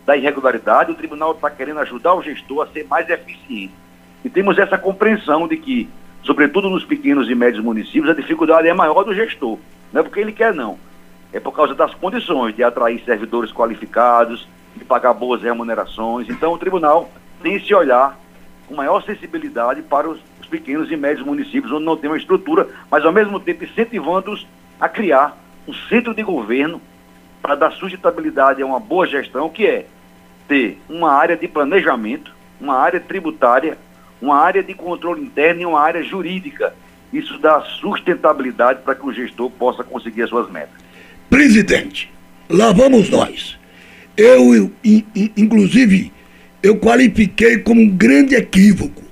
da 0.05 0.17
irregularidade, 0.17 0.91
o 0.91 0.95
tribunal 0.95 1.31
está 1.31 1.49
querendo 1.49 1.79
ajudar 1.79 2.13
o 2.13 2.21
gestor 2.21 2.67
a 2.67 2.71
ser 2.71 2.85
mais 2.85 3.09
eficiente. 3.09 3.73
E 4.25 4.29
temos 4.29 4.57
essa 4.57 4.77
compreensão 4.77 5.47
de 5.47 5.57
que 5.57 5.89
sobretudo 6.23 6.69
nos 6.69 6.85
pequenos 6.85 7.29
e 7.29 7.35
médios 7.35 7.63
municípios, 7.63 8.09
a 8.09 8.13
dificuldade 8.13 8.67
é 8.67 8.73
maior 8.73 9.03
do 9.03 9.13
gestor. 9.13 9.59
Não 9.91 10.01
é 10.01 10.03
porque 10.03 10.19
ele 10.19 10.31
quer, 10.31 10.53
não. 10.53 10.77
É 11.33 11.39
por 11.39 11.51
causa 11.51 11.73
das 11.73 11.93
condições 11.95 12.55
de 12.55 12.63
atrair 12.63 13.03
servidores 13.03 13.51
qualificados, 13.51 14.47
de 14.75 14.85
pagar 14.85 15.13
boas 15.13 15.41
remunerações. 15.41 16.29
Então, 16.29 16.53
o 16.53 16.57
tribunal 16.57 17.09
tem 17.41 17.55
esse 17.55 17.73
olhar 17.73 18.17
com 18.67 18.75
maior 18.75 19.03
sensibilidade 19.03 19.81
para 19.81 20.07
os, 20.07 20.19
os 20.39 20.47
pequenos 20.47 20.91
e 20.91 20.95
médios 20.95 21.25
municípios, 21.25 21.71
onde 21.71 21.85
não 21.85 21.97
tem 21.97 22.09
uma 22.09 22.17
estrutura, 22.17 22.67
mas 22.89 23.03
ao 23.03 23.11
mesmo 23.11 23.39
tempo 23.39 23.63
incentivando-os 23.63 24.47
a 24.79 24.87
criar 24.87 25.37
um 25.67 25.73
centro 25.73 26.13
de 26.13 26.21
governo 26.21 26.79
para 27.41 27.55
dar 27.55 27.71
sustentabilidade 27.71 28.61
a 28.61 28.65
uma 28.65 28.79
boa 28.79 29.05
gestão, 29.07 29.49
que 29.49 29.65
é 29.65 29.85
ter 30.47 30.79
uma 30.87 31.11
área 31.11 31.35
de 31.35 31.47
planejamento, 31.47 32.33
uma 32.59 32.75
área 32.75 32.99
tributária, 32.99 33.77
uma 34.21 34.37
área 34.37 34.63
de 34.63 34.73
controle 34.73 35.21
interno 35.21 35.61
e 35.61 35.65
uma 35.65 35.81
área 35.81 36.03
jurídica. 36.03 36.73
Isso 37.11 37.37
dá 37.37 37.61
sustentabilidade 37.61 38.81
para 38.81 38.95
que 38.95 39.05
o 39.05 39.11
gestor 39.11 39.49
possa 39.49 39.83
conseguir 39.83 40.23
as 40.23 40.29
suas 40.29 40.49
metas. 40.49 40.82
Presidente, 41.29 42.09
lá 42.49 42.71
vamos 42.71 43.09
nós. 43.09 43.57
Eu, 44.15 44.71
inclusive, 45.35 46.11
eu 46.61 46.77
qualifiquei 46.77 47.57
como 47.57 47.81
um 47.81 47.89
grande 47.89 48.35
equívoco, 48.35 49.03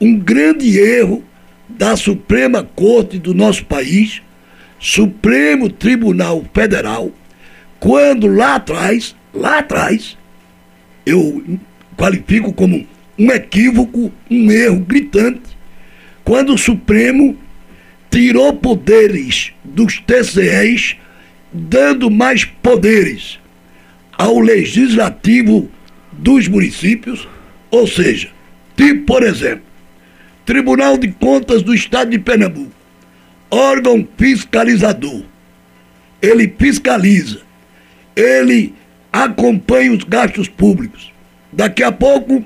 um 0.00 0.18
grande 0.18 0.78
erro 0.78 1.22
da 1.68 1.96
Suprema 1.96 2.62
Corte 2.62 3.18
do 3.18 3.34
nosso 3.34 3.64
país, 3.66 4.22
Supremo 4.80 5.68
Tribunal 5.68 6.44
Federal, 6.54 7.10
quando 7.78 8.26
lá 8.26 8.56
atrás, 8.56 9.14
lá 9.34 9.58
atrás, 9.58 10.16
eu 11.04 11.58
qualifico 11.96 12.52
como 12.52 12.86
um 13.18 13.30
equívoco, 13.30 14.12
um 14.30 14.50
erro 14.50 14.80
gritante, 14.80 15.58
quando 16.24 16.54
o 16.54 16.58
Supremo 16.58 17.36
tirou 18.10 18.54
poderes 18.54 19.52
dos 19.64 19.98
TCEs, 19.98 20.96
dando 21.52 22.10
mais 22.10 22.44
poderes 22.44 23.38
ao 24.16 24.38
legislativo 24.40 25.70
dos 26.12 26.48
municípios, 26.48 27.28
ou 27.70 27.86
seja, 27.86 28.28
tipo, 28.76 29.04
por 29.04 29.22
exemplo, 29.22 29.62
Tribunal 30.44 30.96
de 30.98 31.08
Contas 31.08 31.62
do 31.62 31.74
Estado 31.74 32.10
de 32.10 32.18
Pernambuco, 32.18 32.72
órgão 33.50 34.06
fiscalizador. 34.16 35.22
Ele 36.20 36.52
fiscaliza, 36.58 37.40
ele 38.16 38.74
acompanha 39.12 39.92
os 39.92 40.02
gastos 40.04 40.48
públicos. 40.48 41.12
Daqui 41.52 41.82
a 41.82 41.92
pouco 41.92 42.44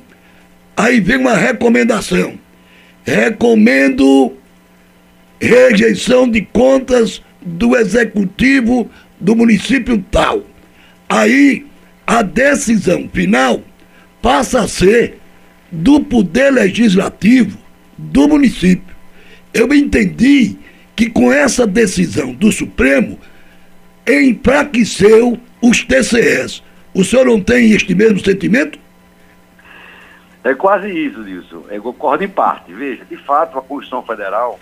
Aí 0.76 1.00
vem 1.00 1.18
uma 1.18 1.36
recomendação. 1.36 2.38
Recomendo 3.04 4.36
rejeição 5.40 6.28
de 6.28 6.42
contas 6.42 7.22
do 7.44 7.76
executivo 7.76 8.90
do 9.20 9.36
município 9.36 10.04
tal. 10.10 10.42
Aí 11.08 11.66
a 12.06 12.22
decisão 12.22 13.08
final 13.08 13.62
passa 14.20 14.60
a 14.60 14.68
ser 14.68 15.18
do 15.70 16.00
poder 16.00 16.50
legislativo 16.50 17.58
do 17.96 18.28
município. 18.28 18.94
Eu 19.54 19.72
entendi 19.72 20.56
que 20.94 21.10
com 21.10 21.32
essa 21.32 21.66
decisão 21.66 22.32
do 22.32 22.50
Supremo 22.52 23.18
enfraqueceu 24.06 25.38
os 25.60 25.82
TCS. 25.82 26.62
O 26.94 27.04
senhor 27.04 27.26
não 27.26 27.40
tem 27.40 27.72
este 27.72 27.94
mesmo 27.94 28.22
sentimento? 28.22 28.78
É 30.44 30.54
quase 30.54 30.90
isso, 30.90 31.22
Dilson. 31.22 31.64
Eu 31.70 31.82
concordo 31.82 32.24
em 32.24 32.28
parte. 32.28 32.72
Veja, 32.72 33.04
de 33.04 33.16
fato, 33.16 33.56
a 33.56 33.62
Constituição 33.62 34.02
Federal, 34.02 34.58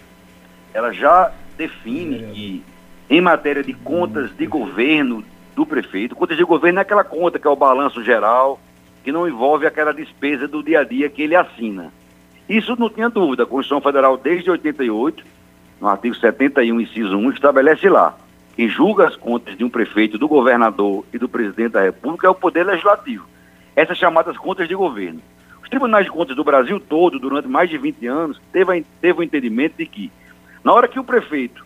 ela 0.74 0.92
já 0.92 1.32
define 1.60 2.32
que, 2.32 2.64
em 3.10 3.20
matéria 3.20 3.62
de 3.62 3.74
contas 3.74 4.34
de 4.34 4.46
governo 4.46 5.22
do 5.54 5.66
prefeito, 5.66 6.16
contas 6.16 6.38
de 6.38 6.44
governo 6.44 6.78
é 6.78 6.82
aquela 6.82 7.04
conta 7.04 7.38
que 7.38 7.46
é 7.46 7.50
o 7.50 7.56
balanço 7.56 8.02
geral, 8.02 8.58
que 9.04 9.12
não 9.12 9.28
envolve 9.28 9.66
aquela 9.66 9.92
despesa 9.92 10.48
do 10.48 10.62
dia 10.62 10.80
a 10.80 10.84
dia 10.84 11.10
que 11.10 11.22
ele 11.22 11.36
assina. 11.36 11.92
Isso 12.48 12.74
não 12.78 12.88
tinha 12.88 13.10
dúvida. 13.10 13.42
A 13.42 13.46
Constituição 13.46 13.80
Federal, 13.82 14.16
desde 14.16 14.50
88, 14.50 15.22
no 15.80 15.88
artigo 15.88 16.14
71, 16.14 16.80
inciso 16.80 17.16
1, 17.16 17.30
estabelece 17.32 17.88
lá 17.88 18.16
quem 18.56 18.68
julga 18.68 19.06
as 19.06 19.16
contas 19.16 19.56
de 19.56 19.64
um 19.64 19.70
prefeito, 19.70 20.18
do 20.18 20.26
governador 20.26 21.04
e 21.12 21.18
do 21.18 21.28
presidente 21.28 21.72
da 21.72 21.82
República 21.82 22.26
é 22.26 22.30
o 22.30 22.34
Poder 22.34 22.64
Legislativo. 22.64 23.26
Essas 23.76 23.98
chamadas 23.98 24.36
contas 24.36 24.66
de 24.66 24.74
governo 24.74 25.20
tribunais 25.70 26.04
de 26.04 26.10
contas 26.10 26.36
do 26.36 26.44
Brasil 26.44 26.80
todo, 26.80 27.18
durante 27.18 27.48
mais 27.48 27.70
de 27.70 27.78
20 27.78 28.06
anos, 28.08 28.40
teve, 28.52 28.84
teve 29.00 29.20
o 29.20 29.22
entendimento 29.22 29.76
de 29.78 29.86
que, 29.86 30.10
na 30.62 30.72
hora 30.72 30.88
que 30.88 30.98
o 30.98 31.04
prefeito, 31.04 31.64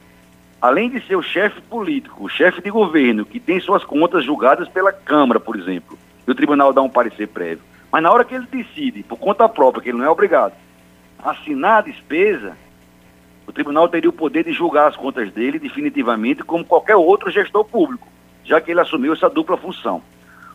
além 0.61 0.89
de 0.89 1.01
ser 1.07 1.17
o 1.17 1.23
chefe 1.23 1.61
político, 1.63 2.25
o 2.25 2.29
chefe 2.29 2.63
de 2.63 2.71
governo, 2.71 3.25
que 3.25 3.41
tem 3.41 3.61
suas 3.61 3.85
contas 3.85 4.25
julgadas 4.25 4.69
pela 4.69 4.93
Câmara, 4.93 5.41
por 5.41 5.57
exemplo, 5.57 5.99
e 6.27 6.31
o 6.31 6.35
tribunal 6.35 6.73
dá 6.73 6.81
um 6.81 6.89
parecer 6.89 7.29
prévio, 7.29 7.65
mas 7.91 8.03
na 8.03 8.11
hora 8.11 8.25
que 8.25 8.35
ele 8.35 8.47
decide, 8.51 9.03
por 9.03 9.19
conta 9.19 9.49
própria, 9.49 9.83
que 9.83 9.89
ele 9.91 9.99
não 9.99 10.05
é 10.05 10.11
obrigado, 10.11 10.55
assinar 11.23 11.79
a 11.79 11.83
despesa, 11.83 12.57
o 13.47 13.53
tribunal 13.53 13.89
teria 13.89 14.09
o 14.09 14.13
poder 14.13 14.45
de 14.45 14.53
julgar 14.53 14.89
as 14.89 14.97
contas 14.97 15.33
dele 15.33 15.59
definitivamente 15.59 16.43
como 16.43 16.65
qualquer 16.65 16.97
outro 16.97 17.31
gestor 17.31 17.65
público, 17.65 18.09
já 18.45 18.61
que 18.61 18.71
ele 18.71 18.81
assumiu 18.81 19.13
essa 19.13 19.29
dupla 19.29 19.57
função. 19.57 20.03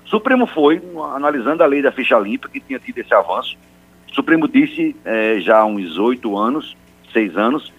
O 0.05 0.09
Supremo 0.09 0.47
foi, 0.47 0.81
analisando 1.13 1.63
a 1.63 1.67
lei 1.67 1.81
da 1.81 1.91
ficha 1.91 2.17
limpa, 2.17 2.49
que 2.49 2.59
tinha 2.59 2.79
tido 2.79 2.97
esse 2.97 3.13
avanço, 3.13 3.57
o 4.11 4.15
Supremo 4.15 4.47
disse 4.47 4.95
é, 5.05 5.39
já 5.39 5.59
há 5.59 5.65
uns 5.65 5.97
oito 5.97 6.35
anos, 6.35 6.75
seis 7.13 7.37
anos, 7.37 7.71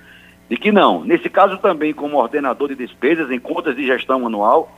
de 0.50 0.56
que 0.56 0.72
não. 0.72 1.04
Nesse 1.04 1.30
caso 1.30 1.56
também, 1.58 1.94
como 1.94 2.18
ordenador 2.18 2.70
de 2.70 2.74
despesas 2.74 3.30
em 3.30 3.38
contas 3.38 3.76
de 3.76 3.86
gestão 3.86 4.26
anual, 4.26 4.76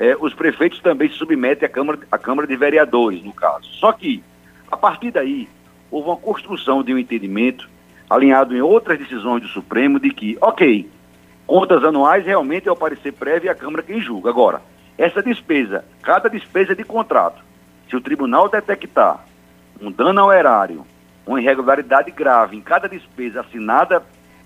é, 0.00 0.16
os 0.18 0.32
prefeitos 0.32 0.80
também 0.80 1.10
se 1.10 1.16
submetem 1.16 1.66
à 1.66 1.68
Câmara, 1.68 1.98
à 2.10 2.16
Câmara 2.16 2.48
de 2.48 2.56
Vereadores, 2.56 3.22
no 3.22 3.32
caso. 3.32 3.68
Só 3.74 3.92
que, 3.92 4.24
a 4.70 4.76
partir 4.76 5.10
daí, 5.10 5.50
houve 5.90 6.08
uma 6.08 6.16
construção 6.16 6.82
de 6.82 6.94
um 6.94 6.98
entendimento 6.98 7.68
alinhado 8.08 8.56
em 8.56 8.62
outras 8.62 8.98
decisões 8.98 9.42
do 9.42 9.48
Supremo 9.48 10.00
de 10.00 10.08
que, 10.10 10.38
ok, 10.40 10.88
contas 11.46 11.84
anuais 11.84 12.24
realmente 12.24 12.66
é 12.66 12.72
o 12.72 12.76
parecer 12.76 13.12
prévio 13.12 13.48
e 13.48 13.50
a 13.50 13.54
Câmara 13.54 13.82
quem 13.82 14.00
julga. 14.00 14.30
Agora, 14.30 14.62
essa 14.96 15.22
despesa, 15.22 15.84
cada 16.00 16.30
despesa 16.30 16.74
de 16.74 16.84
contrato, 16.84 17.44
se 17.90 17.94
o 17.94 18.00
tribunal 18.00 18.48
detectar 18.48 19.26
um 19.78 19.90
dano 19.90 20.22
ao 20.22 20.32
erário, 20.32 20.86
uma 21.26 21.38
irregularidade 21.38 22.10
grave 22.10 22.56
em 22.56 22.62
cada 22.62 22.88
despesa 22.88 23.40
assinada 23.40 24.02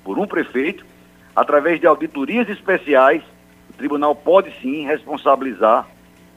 por 0.07 0.21
um 0.21 0.27
prefeito, 0.27 0.87
através 1.35 1.81
de 1.81 1.87
auditorias 1.87 2.49
especiais, 2.49 3.25
o 3.69 3.73
tribunal 3.73 4.15
pode 4.15 4.53
sim 4.63 4.87
responsabilizar 4.87 5.85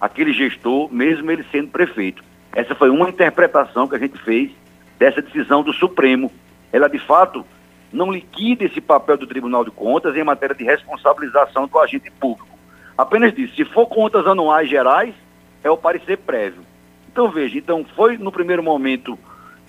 aquele 0.01 0.33
gestor, 0.33 0.91
mesmo 0.91 1.29
ele 1.29 1.45
sendo 1.51 1.67
prefeito. 1.69 2.23
Essa 2.51 2.73
foi 2.73 2.89
uma 2.89 3.07
interpretação 3.07 3.87
que 3.87 3.95
a 3.95 3.99
gente 3.99 4.17
fez 4.23 4.49
dessa 4.97 5.21
decisão 5.21 5.61
do 5.61 5.71
Supremo. 5.71 6.31
Ela, 6.73 6.89
de 6.89 6.97
fato, 6.97 7.45
não 7.93 8.11
liquida 8.11 8.63
esse 8.63 8.81
papel 8.81 9.17
do 9.17 9.27
Tribunal 9.27 9.63
de 9.63 9.69
Contas 9.69 10.15
em 10.15 10.23
matéria 10.23 10.55
de 10.55 10.63
responsabilização 10.63 11.67
do 11.67 11.77
agente 11.77 12.09
público. 12.09 12.57
Apenas 12.97 13.35
disse, 13.35 13.55
se 13.55 13.65
for 13.65 13.85
contas 13.85 14.25
anuais 14.25 14.67
gerais, 14.67 15.13
é 15.63 15.69
o 15.69 15.77
parecer 15.77 16.17
prévio. 16.17 16.63
Então 17.11 17.29
veja, 17.29 17.55
então 17.55 17.85
foi 17.95 18.17
no 18.17 18.31
primeiro 18.31 18.63
momento, 18.63 19.17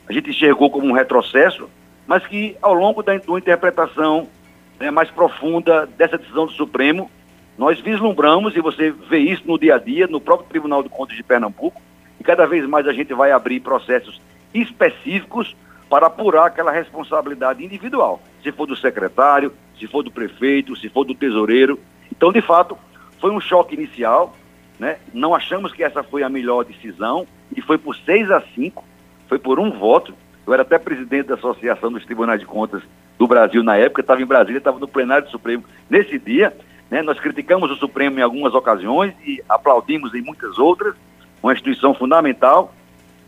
a 0.09 0.13
gente 0.13 0.31
enxergou 0.31 0.71
como 0.71 0.87
um 0.87 0.93
retrocesso, 0.93 1.69
mas 2.11 2.27
que 2.27 2.57
ao 2.61 2.75
longo 2.75 3.05
da, 3.05 3.17
da 3.17 3.39
interpretação 3.39 4.27
né, 4.81 4.91
mais 4.91 5.09
profunda 5.13 5.87
dessa 5.87 6.19
decisão 6.19 6.45
do 6.45 6.51
Supremo, 6.51 7.09
nós 7.57 7.79
vislumbramos, 7.79 8.57
e 8.57 8.61
você 8.61 8.91
vê 8.91 9.19
isso 9.19 9.45
no 9.47 9.57
dia 9.57 9.77
a 9.77 9.79
dia, 9.79 10.09
no 10.09 10.21
próprio 10.21 10.49
Tribunal 10.49 10.83
de 10.83 10.89
Contas 10.89 11.17
de 11.17 11.23
Pernambuco, 11.23 11.81
e 12.19 12.25
cada 12.25 12.49
vez 12.49 12.67
mais 12.69 12.89
a 12.89 12.93
gente 12.93 13.15
vai 13.15 13.31
abrir 13.31 13.61
processos 13.61 14.21
específicos 14.53 15.55
para 15.89 16.09
apurar 16.09 16.47
aquela 16.47 16.73
responsabilidade 16.73 17.65
individual, 17.65 18.21
se 18.43 18.51
for 18.51 18.67
do 18.67 18.75
secretário, 18.75 19.53
se 19.79 19.87
for 19.87 20.03
do 20.03 20.11
prefeito, 20.11 20.75
se 20.75 20.89
for 20.89 21.05
do 21.05 21.15
tesoureiro. 21.15 21.79
Então, 22.11 22.33
de 22.33 22.43
fato, 22.43 22.77
foi 23.21 23.31
um 23.31 23.41
choque 23.41 23.77
inicial, 23.77 24.35
né? 24.81 24.99
Não 25.15 25.33
achamos 25.33 25.73
que 25.73 25.85
essa 25.85 26.03
foi 26.03 26.25
a 26.25 26.29
melhor 26.29 26.65
decisão 26.65 27.25
e 27.57 27.63
foi 27.63 27.79
por 27.79 27.95
6 27.95 28.33
a 28.33 28.41
5, 28.41 28.85
foi 29.29 29.39
por 29.39 29.61
um 29.61 29.71
voto. 29.71 30.13
Eu 30.51 30.55
era 30.55 30.63
até 30.65 30.81
presidente 30.81 31.29
da 31.29 31.37
Associação 31.37 31.93
dos 31.93 32.05
Tribunais 32.05 32.41
de 32.41 32.45
Contas 32.45 32.83
do 33.17 33.25
Brasil 33.29 33.63
na 33.63 33.77
época, 33.77 34.01
estava 34.01 34.21
em 34.21 34.27
Brasília, 34.27 34.59
estava 34.59 34.81
no 34.81 34.89
plenário 34.89 35.27
do 35.27 35.31
Supremo 35.31 35.63
nesse 35.89 36.19
dia. 36.19 36.53
Né? 36.91 37.03
Nós 37.03 37.21
criticamos 37.21 37.71
o 37.71 37.77
Supremo 37.77 38.19
em 38.19 38.23
algumas 38.23 38.53
ocasiões 38.53 39.15
e 39.25 39.41
aplaudimos 39.49 40.13
em 40.13 40.21
muitas 40.21 40.59
outras, 40.59 40.97
uma 41.41 41.53
instituição 41.53 41.95
fundamental, 41.95 42.75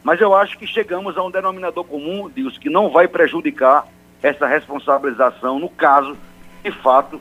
mas 0.02 0.20
eu 0.20 0.34
acho 0.34 0.58
que 0.58 0.66
chegamos 0.66 1.16
a 1.16 1.22
um 1.22 1.30
denominador 1.30 1.84
comum, 1.84 2.28
Deus, 2.28 2.58
que 2.58 2.68
não 2.68 2.90
vai 2.90 3.06
prejudicar 3.06 3.86
essa 4.20 4.44
responsabilização 4.44 5.60
no 5.60 5.68
caso, 5.68 6.16
de 6.64 6.72
fato, 6.72 7.20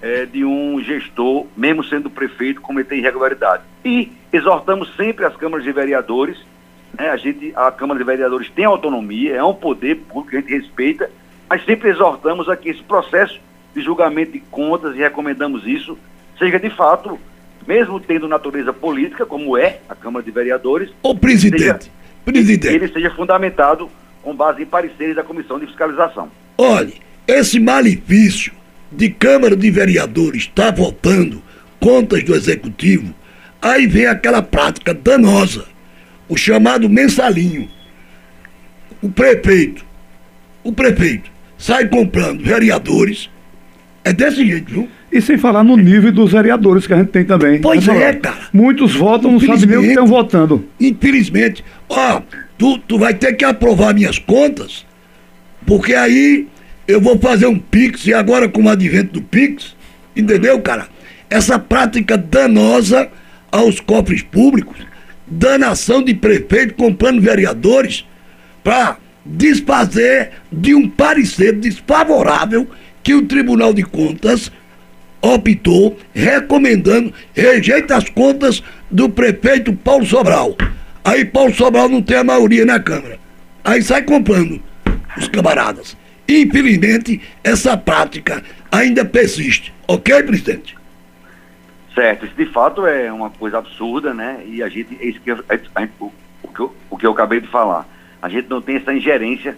é, 0.00 0.24
de 0.24 0.46
um 0.46 0.80
gestor, 0.80 1.46
mesmo 1.54 1.84
sendo 1.84 2.08
prefeito, 2.08 2.62
cometer 2.62 2.96
irregularidade. 2.96 3.64
E 3.84 4.10
exortamos 4.32 4.96
sempre 4.96 5.26
as 5.26 5.36
câmaras 5.36 5.62
de 5.62 5.72
vereadores, 5.72 6.38
né, 6.98 7.10
a 7.10 7.16
gente, 7.16 7.52
a 7.54 7.70
Câmara 7.70 7.98
de 7.98 8.04
Vereadores 8.04 8.50
tem 8.50 8.64
autonomia, 8.64 9.34
é 9.34 9.44
um 9.44 9.54
poder 9.54 9.96
público 9.96 10.30
que 10.30 10.36
a 10.36 10.40
gente 10.40 10.52
respeita, 10.52 11.10
mas 11.48 11.64
sempre 11.64 11.90
exortamos 11.90 12.48
a 12.48 12.56
que 12.56 12.68
esse 12.68 12.82
processo 12.82 13.40
de 13.74 13.82
julgamento 13.82 14.32
de 14.32 14.40
contas 14.40 14.94
e 14.94 14.98
recomendamos 14.98 15.66
isso, 15.66 15.98
seja 16.38 16.58
de 16.58 16.70
fato, 16.70 17.18
mesmo 17.66 17.98
tendo 18.00 18.28
natureza 18.28 18.72
política, 18.72 19.24
como 19.24 19.56
é 19.56 19.80
a 19.88 19.94
Câmara 19.94 20.24
de 20.24 20.30
Vereadores. 20.30 20.90
O 21.02 21.14
presidente, 21.14 21.62
seja, 21.62 21.78
presidente. 22.24 22.74
Ele 22.74 22.88
seja 22.88 23.10
fundamentado 23.10 23.90
com 24.22 24.34
base 24.34 24.62
em 24.62 24.66
pareceres 24.66 25.16
da 25.16 25.22
Comissão 25.22 25.58
de 25.58 25.66
Fiscalização. 25.66 26.30
Olhe, 26.58 27.00
esse 27.26 27.58
malefício 27.58 28.52
de 28.90 29.08
Câmara 29.08 29.56
de 29.56 29.70
Vereadores 29.70 30.42
está 30.42 30.70
votando 30.70 31.42
contas 31.80 32.22
do 32.22 32.34
Executivo, 32.34 33.14
aí 33.60 33.86
vem 33.86 34.06
aquela 34.06 34.42
prática 34.42 34.94
danosa, 34.94 35.66
o 36.32 36.36
chamado 36.36 36.88
mensalinho. 36.88 37.68
O 39.02 39.10
prefeito, 39.10 39.84
o 40.64 40.72
prefeito 40.72 41.30
sai 41.58 41.86
comprando 41.88 42.42
vereadores 42.42 43.28
é 44.02 44.14
desse 44.14 44.46
jeito, 44.46 44.72
viu? 44.72 44.88
E 45.12 45.20
sem 45.20 45.36
falar 45.36 45.62
no 45.62 45.76
nível 45.76 46.10
dos 46.10 46.32
vereadores 46.32 46.86
que 46.86 46.94
a 46.94 46.96
gente 46.96 47.10
tem 47.10 47.22
também. 47.22 47.60
Pois 47.60 47.86
é, 47.86 48.14
cara. 48.14 48.48
Muitos 48.50 48.94
votam, 48.94 49.32
não 49.32 49.40
sabem 49.40 49.66
nem 49.66 49.76
o 49.76 49.82
que 49.82 49.88
estão 49.88 50.06
votando. 50.06 50.64
Infelizmente. 50.80 51.62
Ó, 51.86 52.22
tu, 52.56 52.78
tu 52.78 52.98
vai 52.98 53.12
ter 53.12 53.34
que 53.34 53.44
aprovar 53.44 53.92
minhas 53.92 54.18
contas, 54.18 54.86
porque 55.66 55.94
aí 55.94 56.48
eu 56.88 56.98
vou 56.98 57.18
fazer 57.18 57.46
um 57.46 57.58
Pix, 57.58 58.06
e 58.06 58.14
agora 58.14 58.48
com 58.48 58.62
o 58.62 58.68
advento 58.70 59.12
do 59.12 59.22
Pix, 59.22 59.76
entendeu, 60.16 60.58
cara? 60.60 60.88
Essa 61.28 61.58
prática 61.58 62.16
danosa 62.16 63.10
aos 63.52 63.80
cofres 63.80 64.22
públicos, 64.22 64.78
danação 65.26 66.02
de 66.02 66.14
prefeito 66.14 66.74
comprando 66.74 67.20
vereadores, 67.20 68.06
para 68.62 68.98
desfazer 69.24 70.30
de 70.50 70.74
um 70.74 70.88
parecer 70.88 71.52
desfavorável 71.52 72.68
que 73.02 73.14
o 73.14 73.22
Tribunal 73.22 73.72
de 73.72 73.82
Contas 73.82 74.50
optou, 75.20 75.98
recomendando, 76.12 77.12
rejeita 77.32 77.96
as 77.96 78.08
contas 78.08 78.62
do 78.90 79.08
prefeito 79.08 79.72
Paulo 79.72 80.04
Sobral. 80.04 80.56
Aí 81.04 81.24
Paulo 81.24 81.54
Sobral 81.54 81.88
não 81.88 82.02
tem 82.02 82.16
a 82.16 82.24
maioria 82.24 82.64
na 82.64 82.80
Câmara. 82.80 83.18
Aí 83.64 83.82
sai 83.82 84.02
comprando 84.02 84.60
os 85.16 85.28
camaradas. 85.28 85.96
Infelizmente, 86.28 87.20
essa 87.44 87.76
prática 87.76 88.42
ainda 88.70 89.04
persiste. 89.04 89.72
Ok, 89.86 90.22
presidente? 90.22 90.76
Certo, 91.94 92.24
isso 92.24 92.34
de 92.34 92.46
fato 92.46 92.86
é 92.86 93.12
uma 93.12 93.28
coisa 93.28 93.58
absurda, 93.58 94.14
né? 94.14 94.42
E 94.46 94.62
a 94.62 94.68
gente, 94.68 94.96
é 95.00 95.06
isso 95.06 95.20
que 95.20 95.30
eu, 95.30 95.44
a 95.48 95.56
gente, 95.56 95.92
o, 96.00 96.10
o, 96.42 96.48
que 96.48 96.60
eu, 96.60 96.74
o 96.88 96.96
que 96.96 97.06
eu 97.06 97.12
acabei 97.12 97.40
de 97.40 97.48
falar. 97.48 97.86
A 98.20 98.28
gente 98.28 98.48
não 98.48 98.62
tem 98.62 98.76
essa 98.76 98.94
ingerência 98.94 99.56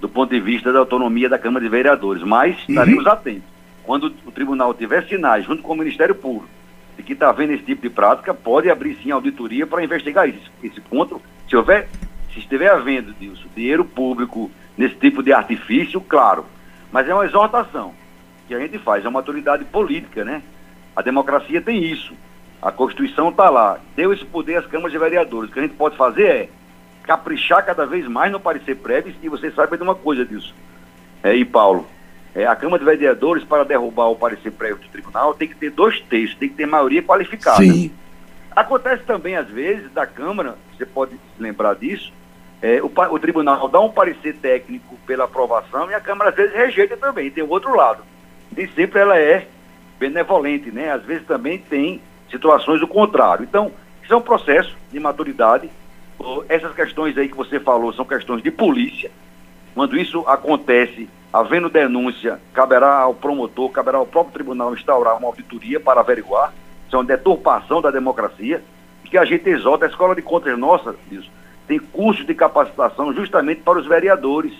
do 0.00 0.08
ponto 0.08 0.30
de 0.30 0.40
vista 0.40 0.72
da 0.72 0.78
autonomia 0.78 1.28
da 1.28 1.38
Câmara 1.38 1.64
de 1.64 1.70
Vereadores, 1.70 2.22
mas 2.22 2.56
uhum. 2.56 2.64
estaremos 2.68 3.06
atentos. 3.06 3.48
Quando 3.82 4.12
o 4.26 4.30
tribunal 4.30 4.74
tiver 4.74 5.06
sinais, 5.06 5.44
junto 5.44 5.62
com 5.62 5.72
o 5.72 5.76
Ministério 5.76 6.14
Público, 6.14 6.48
de 6.96 7.02
que 7.02 7.14
está 7.14 7.30
havendo 7.30 7.54
esse 7.54 7.64
tipo 7.64 7.82
de 7.82 7.90
prática, 7.90 8.34
pode 8.34 8.68
abrir 8.68 8.98
sim 9.02 9.10
auditoria 9.10 9.66
para 9.66 9.82
investigar 9.82 10.28
isso. 10.28 10.50
Esse 10.62 10.80
ponto, 10.80 11.20
se 11.48 11.56
houver, 11.56 11.88
se 12.32 12.40
estiver 12.40 12.70
havendo 12.70 13.14
disso, 13.14 13.48
dinheiro 13.56 13.84
público 13.84 14.50
nesse 14.76 14.96
tipo 14.96 15.22
de 15.22 15.32
artifício, 15.32 16.00
claro. 16.00 16.44
Mas 16.92 17.08
é 17.08 17.14
uma 17.14 17.24
exortação 17.24 17.94
que 18.46 18.54
a 18.54 18.60
gente 18.60 18.78
faz, 18.78 19.04
é 19.04 19.08
uma 19.08 19.20
autoridade 19.20 19.64
política, 19.64 20.24
né? 20.24 20.42
A 21.00 21.02
democracia 21.02 21.62
tem 21.62 21.82
isso. 21.82 22.12
A 22.60 22.70
Constituição 22.70 23.30
está 23.30 23.48
lá, 23.48 23.80
deu 23.96 24.12
esse 24.12 24.22
poder 24.22 24.56
às 24.56 24.66
câmaras 24.66 24.92
de 24.92 24.98
vereadores. 24.98 25.48
O 25.48 25.52
que 25.54 25.58
a 25.58 25.62
gente 25.62 25.74
pode 25.74 25.96
fazer 25.96 26.26
é 26.26 26.48
caprichar 27.04 27.64
cada 27.64 27.86
vez 27.86 28.06
mais 28.06 28.30
no 28.30 28.38
parecer 28.38 28.76
prévio 28.76 29.14
e 29.22 29.28
você 29.30 29.50
sabe 29.50 29.78
de 29.78 29.82
uma 29.82 29.94
coisa 29.94 30.26
disso. 30.26 30.54
É, 31.22 31.34
e 31.34 31.42
Paulo, 31.42 31.88
é, 32.34 32.46
a 32.46 32.54
Câmara 32.54 32.80
de 32.80 32.84
Vereadores, 32.84 33.42
para 33.44 33.64
derrubar 33.64 34.10
o 34.10 34.16
parecer 34.16 34.50
prévio 34.50 34.76
do 34.76 34.88
tribunal, 34.88 35.32
tem 35.32 35.48
que 35.48 35.54
ter 35.54 35.70
dois 35.70 35.98
terços, 36.02 36.36
tem 36.36 36.50
que 36.50 36.54
ter 36.54 36.66
maioria 36.66 37.02
qualificada. 37.02 37.64
Sim. 37.64 37.90
Acontece 38.54 39.02
também, 39.04 39.36
às 39.36 39.48
vezes, 39.48 39.90
da 39.92 40.06
Câmara, 40.06 40.58
você 40.76 40.84
pode 40.84 41.12
se 41.12 41.42
lembrar 41.42 41.76
disso, 41.76 42.12
é, 42.60 42.82
o, 42.82 42.92
o, 42.94 43.18
tribunal 43.18 43.68
dá 43.68 43.80
um 43.80 43.90
parecer 43.90 44.36
técnico 44.36 44.98
pela 45.06 45.24
aprovação 45.24 45.90
e 45.90 45.94
a 45.94 46.00
Câmara, 46.00 46.28
às 46.28 46.36
vezes, 46.36 46.54
rejeita 46.54 46.94
também. 46.94 47.30
Tem 47.30 47.42
o 47.42 47.48
outro 47.48 47.74
lado. 47.74 48.02
Nem 48.54 48.68
sempre 48.72 49.00
ela 49.00 49.16
é 49.18 49.48
benevolente, 50.00 50.72
né? 50.72 50.90
Às 50.90 51.04
vezes 51.04 51.24
também 51.26 51.58
tem 51.58 52.00
situações 52.28 52.80
do 52.80 52.88
contrário. 52.88 53.44
Então, 53.44 53.70
isso 54.02 54.12
é 54.12 54.16
um 54.16 54.22
processo 54.22 54.76
de 54.90 54.98
maturidade 54.98 55.70
essas 56.48 56.74
questões 56.74 57.16
aí 57.16 57.28
que 57.28 57.36
você 57.36 57.58
falou 57.58 57.92
são 57.92 58.04
questões 58.04 58.42
de 58.42 58.50
polícia. 58.50 59.10
Quando 59.74 59.96
isso 59.96 60.22
acontece, 60.26 61.08
havendo 61.32 61.70
denúncia, 61.70 62.40
caberá 62.52 62.98
ao 62.98 63.14
promotor, 63.14 63.70
caberá 63.70 63.98
ao 63.98 64.06
próprio 64.06 64.34
tribunal 64.34 64.74
instaurar 64.74 65.16
uma 65.16 65.28
auditoria 65.28 65.80
para 65.80 66.00
averiguar. 66.00 66.52
Isso 66.86 66.96
é 66.96 66.98
uma 66.98 67.04
deturpação 67.04 67.80
da 67.80 67.90
democracia. 67.90 68.62
Que 69.04 69.18
a 69.18 69.24
gente 69.24 69.48
exalta, 69.48 69.86
a 69.86 69.88
escola 69.88 70.14
de 70.14 70.22
contas 70.22 70.56
nossa, 70.56 70.94
isso, 71.10 71.28
tem 71.66 71.80
curso 71.80 72.24
de 72.24 72.32
capacitação 72.32 73.12
justamente 73.12 73.60
para 73.62 73.78
os 73.78 73.86
vereadores 73.86 74.52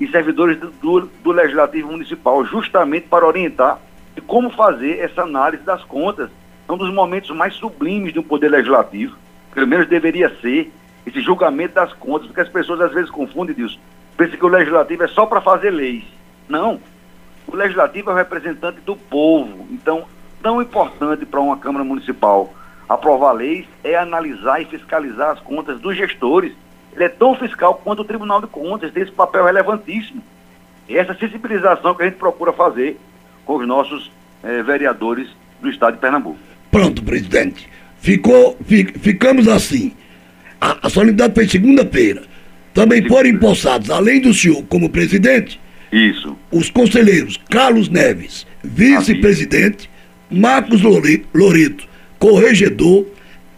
e 0.00 0.08
servidores 0.08 0.58
do, 0.58 0.70
do, 0.70 1.00
do 1.06 1.30
Legislativo 1.30 1.92
Municipal, 1.92 2.44
justamente 2.44 3.06
para 3.06 3.24
orientar 3.24 3.78
de 4.14 4.20
como 4.20 4.50
fazer 4.50 5.00
essa 5.00 5.22
análise 5.22 5.62
das 5.62 5.82
contas. 5.84 6.30
É 6.68 6.72
um 6.72 6.76
dos 6.76 6.92
momentos 6.92 7.30
mais 7.30 7.54
sublimes 7.54 8.12
do 8.12 8.22
Poder 8.22 8.48
Legislativo, 8.48 9.16
pelo 9.52 9.66
menos 9.66 9.88
deveria 9.88 10.34
ser, 10.40 10.72
esse 11.06 11.20
julgamento 11.20 11.74
das 11.74 11.92
contas, 11.92 12.26
porque 12.26 12.40
as 12.40 12.48
pessoas 12.48 12.80
às 12.80 12.92
vezes 12.92 13.10
confundem 13.10 13.54
isso. 13.58 13.78
Pensam 14.16 14.38
que 14.38 14.44
o 14.44 14.48
legislativo 14.48 15.02
é 15.02 15.08
só 15.08 15.26
para 15.26 15.40
fazer 15.40 15.70
leis. 15.70 16.04
Não. 16.48 16.80
O 17.46 17.56
legislativo 17.56 18.10
é 18.10 18.14
o 18.14 18.16
representante 18.16 18.80
do 18.80 18.96
povo. 18.96 19.66
Então, 19.70 20.04
tão 20.42 20.62
importante 20.62 21.26
para 21.26 21.40
uma 21.40 21.58
Câmara 21.58 21.84
Municipal 21.84 22.52
aprovar 22.88 23.32
leis 23.32 23.66
é 23.82 23.96
analisar 23.96 24.60
e 24.60 24.66
fiscalizar 24.66 25.30
as 25.30 25.40
contas 25.40 25.80
dos 25.80 25.96
gestores. 25.96 26.52
Ele 26.94 27.04
é 27.04 27.08
tão 27.08 27.34
fiscal 27.34 27.74
quanto 27.82 28.02
o 28.02 28.04
Tribunal 28.04 28.40
de 28.40 28.46
Contas, 28.46 28.92
tem 28.92 29.02
esse 29.02 29.12
papel 29.12 29.44
relevantíssimo. 29.44 30.22
E 30.88 30.96
essa 30.96 31.14
sensibilização 31.14 31.94
que 31.94 32.02
a 32.02 32.06
gente 32.06 32.18
procura 32.18 32.52
fazer 32.52 32.98
com 33.44 33.56
os 33.56 33.66
nossos 33.66 34.10
eh, 34.42 34.62
vereadores 34.62 35.28
do 35.60 35.70
Estado 35.70 35.94
de 35.94 36.00
Pernambuco. 36.00 36.38
Pronto, 36.70 37.02
presidente. 37.02 37.68
Ficou, 38.00 38.56
fic, 38.66 38.98
ficamos 38.98 39.48
assim 39.48 39.92
a, 40.64 40.86
a 40.86 40.88
solenidade 40.88 41.34
foi 41.34 41.46
segunda-feira. 41.46 42.22
Também 42.72 43.06
foram 43.06 43.28
empossados, 43.28 43.90
além 43.90 44.20
do 44.20 44.32
senhor 44.32 44.62
como 44.64 44.88
presidente, 44.88 45.60
isso. 45.92 46.36
Os 46.50 46.70
conselheiros 46.70 47.38
Carlos 47.50 47.88
Neves, 47.88 48.46
vice-presidente, 48.64 49.88
Marcos 50.30 50.80
Loreto, 50.82 51.86
corregedor, 52.18 53.06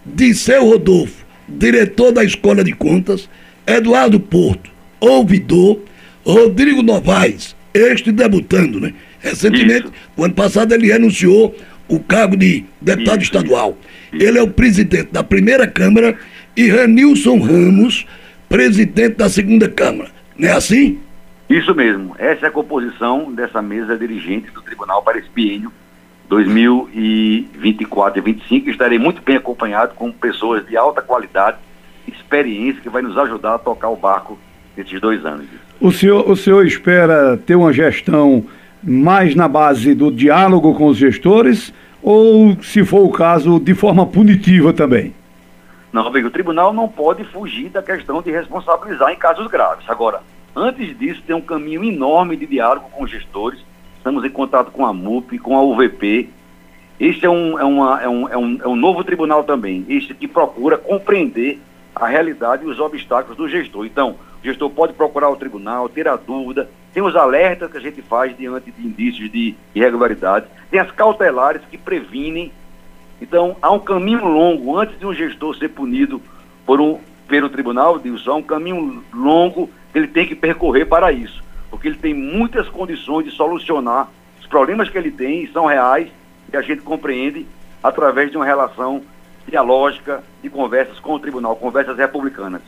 Disseu 0.04 0.66
Rodolfo, 0.66 1.24
diretor 1.48 2.12
da 2.12 2.24
Escola 2.24 2.62
de 2.62 2.72
Contas, 2.72 3.30
Eduardo 3.66 4.20
Porto, 4.20 4.70
ouvidor, 5.00 5.80
Rodrigo 6.24 6.82
Novaes, 6.82 7.56
este 7.72 8.12
debutando, 8.12 8.80
né? 8.80 8.92
Recentemente, 9.26 9.88
o 10.16 10.24
ano 10.24 10.34
passado 10.34 10.72
ele 10.72 10.86
renunciou 10.86 11.54
o 11.88 12.00
cargo 12.00 12.36
de 12.36 12.64
deputado 12.80 13.22
isso, 13.22 13.32
estadual. 13.32 13.76
Isso. 14.12 14.24
Ele 14.24 14.38
é 14.38 14.42
o 14.42 14.48
presidente 14.48 15.12
da 15.12 15.24
primeira 15.24 15.66
Câmara 15.66 16.16
e 16.56 16.68
Ranilson 16.68 17.38
Ramos, 17.38 18.06
presidente 18.48 19.16
da 19.16 19.28
segunda 19.28 19.68
Câmara. 19.68 20.10
Não 20.38 20.48
é 20.48 20.52
assim? 20.52 21.00
Isso 21.48 21.74
mesmo. 21.74 22.14
Essa 22.18 22.46
é 22.46 22.48
a 22.48 22.52
composição 22.52 23.32
dessa 23.32 23.60
mesa 23.62 23.96
dirigente 23.96 24.50
do 24.50 24.62
Tribunal 24.62 25.02
para 25.02 25.18
esse 25.18 25.28
biênio 25.34 25.72
2024 26.28 28.18
e 28.18 28.22
2025. 28.22 28.70
Estarei 28.70 28.98
muito 28.98 29.22
bem 29.22 29.36
acompanhado 29.36 29.94
com 29.94 30.10
pessoas 30.12 30.66
de 30.66 30.76
alta 30.76 31.02
qualidade, 31.02 31.58
experiência, 32.06 32.80
que 32.80 32.88
vai 32.88 33.02
nos 33.02 33.16
ajudar 33.16 33.54
a 33.54 33.58
tocar 33.58 33.88
o 33.88 33.96
barco 33.96 34.38
nesses 34.76 35.00
dois 35.00 35.24
anos. 35.24 35.46
O 35.80 35.92
senhor, 35.92 36.28
o 36.28 36.36
senhor 36.36 36.66
espera 36.66 37.36
ter 37.36 37.54
uma 37.54 37.72
gestão 37.72 38.44
mais 38.82 39.34
na 39.34 39.48
base 39.48 39.94
do 39.94 40.10
diálogo 40.10 40.74
com 40.74 40.86
os 40.86 40.96
gestores 40.96 41.72
ou, 42.02 42.56
se 42.62 42.84
for 42.84 43.04
o 43.04 43.10
caso, 43.10 43.58
de 43.58 43.74
forma 43.74 44.06
punitiva 44.06 44.72
também? 44.72 45.12
Não, 45.92 46.06
amigo, 46.06 46.28
o 46.28 46.30
tribunal 46.30 46.72
não 46.72 46.88
pode 46.88 47.24
fugir 47.24 47.70
da 47.70 47.82
questão 47.82 48.20
de 48.20 48.30
responsabilizar 48.30 49.10
em 49.10 49.16
casos 49.16 49.46
graves. 49.48 49.88
Agora, 49.88 50.20
antes 50.54 50.96
disso, 50.98 51.22
tem 51.26 51.34
um 51.34 51.40
caminho 51.40 51.82
enorme 51.82 52.36
de 52.36 52.46
diálogo 52.46 52.88
com 52.90 53.04
os 53.04 53.10
gestores. 53.10 53.58
Estamos 53.96 54.24
em 54.24 54.30
contato 54.30 54.70
com 54.70 54.84
a 54.84 54.92
MUP, 54.92 55.38
com 55.38 55.56
a 55.56 55.62
UVP. 55.62 56.28
Este 57.00 57.26
é 57.26 57.30
um, 57.30 57.58
é, 57.58 57.64
uma, 57.64 58.02
é, 58.02 58.08
um, 58.08 58.28
é, 58.28 58.36
um, 58.36 58.58
é 58.62 58.68
um 58.68 58.76
novo 58.76 59.02
tribunal 59.04 59.44
também, 59.44 59.84
este 59.88 60.14
que 60.14 60.26
procura 60.28 60.78
compreender 60.78 61.58
a 61.94 62.06
realidade 62.06 62.64
e 62.64 62.68
os 62.68 62.78
obstáculos 62.78 63.36
do 63.36 63.48
gestor. 63.48 63.84
Então, 63.84 64.16
o 64.42 64.44
gestor 64.44 64.70
pode 64.70 64.92
procurar 64.92 65.30
o 65.30 65.36
tribunal, 65.36 65.88
ter 65.88 66.06
a 66.06 66.16
dúvida, 66.16 66.68
tem 66.96 67.02
os 67.02 67.14
alertas 67.14 67.70
que 67.70 67.76
a 67.76 67.80
gente 67.80 68.00
faz 68.00 68.34
diante 68.34 68.70
de 68.70 68.86
indícios 68.86 69.30
de 69.30 69.54
irregularidade, 69.74 70.46
tem 70.70 70.80
as 70.80 70.90
cautelares 70.90 71.60
que 71.70 71.76
previnem 71.76 72.50
então, 73.20 73.56
há 73.62 73.70
um 73.70 73.78
caminho 73.78 74.24
longo, 74.24 74.78
antes 74.78 74.98
de 74.98 75.06
um 75.06 75.14
gestor 75.14 75.56
ser 75.56 75.68
punido 75.68 76.20
por 76.64 76.80
um, 76.80 76.98
pelo 77.26 77.48
tribunal, 77.48 77.98
Dilson, 77.98 78.30
há 78.30 78.34
um 78.36 78.42
caminho 78.42 79.02
longo 79.12 79.70
que 79.92 79.98
ele 79.98 80.08
tem 80.08 80.26
que 80.26 80.34
percorrer 80.34 80.86
para 80.86 81.12
isso. 81.12 81.42
Porque 81.70 81.82
que 81.82 81.88
ele 81.88 81.98
tem 81.98 82.14
muitas 82.14 82.68
condições 82.68 83.24
de 83.24 83.30
solucionar 83.30 84.08
os 84.40 84.46
problemas 84.46 84.88
que 84.88 84.98
ele 84.98 85.10
tem, 85.10 85.50
são 85.52 85.66
reais, 85.66 86.08
e 86.52 86.56
a 86.56 86.62
gente 86.62 86.82
compreende 86.82 87.46
através 87.82 88.30
de 88.30 88.36
uma 88.36 88.44
relação 88.44 89.02
dialógica 89.48 90.22
de 90.42 90.50
conversas 90.50 90.98
com 90.98 91.14
o 91.14 91.18
tribunal, 91.18 91.56
conversas 91.56 91.96
republicanas. 91.96 92.62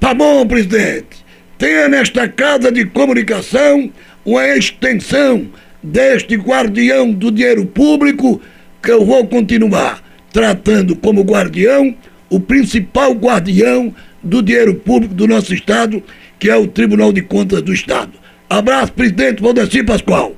Tá 0.00 0.14
bom, 0.14 0.46
presidente. 0.46 1.25
Tenha 1.58 1.88
nesta 1.88 2.28
casa 2.28 2.70
de 2.70 2.84
comunicação 2.84 3.90
uma 4.24 4.46
extensão 4.56 5.46
deste 5.82 6.36
guardião 6.36 7.10
do 7.12 7.30
dinheiro 7.30 7.64
público 7.64 8.40
que 8.82 8.90
eu 8.90 9.04
vou 9.04 9.26
continuar 9.26 10.02
tratando 10.32 10.94
como 10.94 11.22
guardião, 11.22 11.96
o 12.28 12.38
principal 12.38 13.12
guardião 13.12 13.94
do 14.22 14.42
dinheiro 14.42 14.74
público 14.74 15.14
do 15.14 15.26
nosso 15.26 15.54
Estado, 15.54 16.02
que 16.38 16.50
é 16.50 16.56
o 16.56 16.66
Tribunal 16.66 17.10
de 17.10 17.22
Contas 17.22 17.62
do 17.62 17.72
Estado. 17.72 18.12
Abraço, 18.50 18.92
presidente 18.92 19.42
Valdeci 19.42 19.82
Pascoal. 19.82 20.32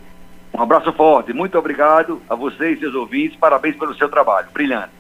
Um 0.55 0.63
abraço 0.63 0.93
forte, 0.93 1.33
muito 1.33 1.59
obrigado 1.59 2.23
a 2.31 2.37
vocês 2.37 2.79
e 2.79 2.81
seus 2.81 2.95
ouvintes, 2.95 3.37
parabéns 3.37 3.75
pelo 3.75 3.93
seu 3.97 4.09
trabalho, 4.09 4.47
brilhante. 4.55 4.98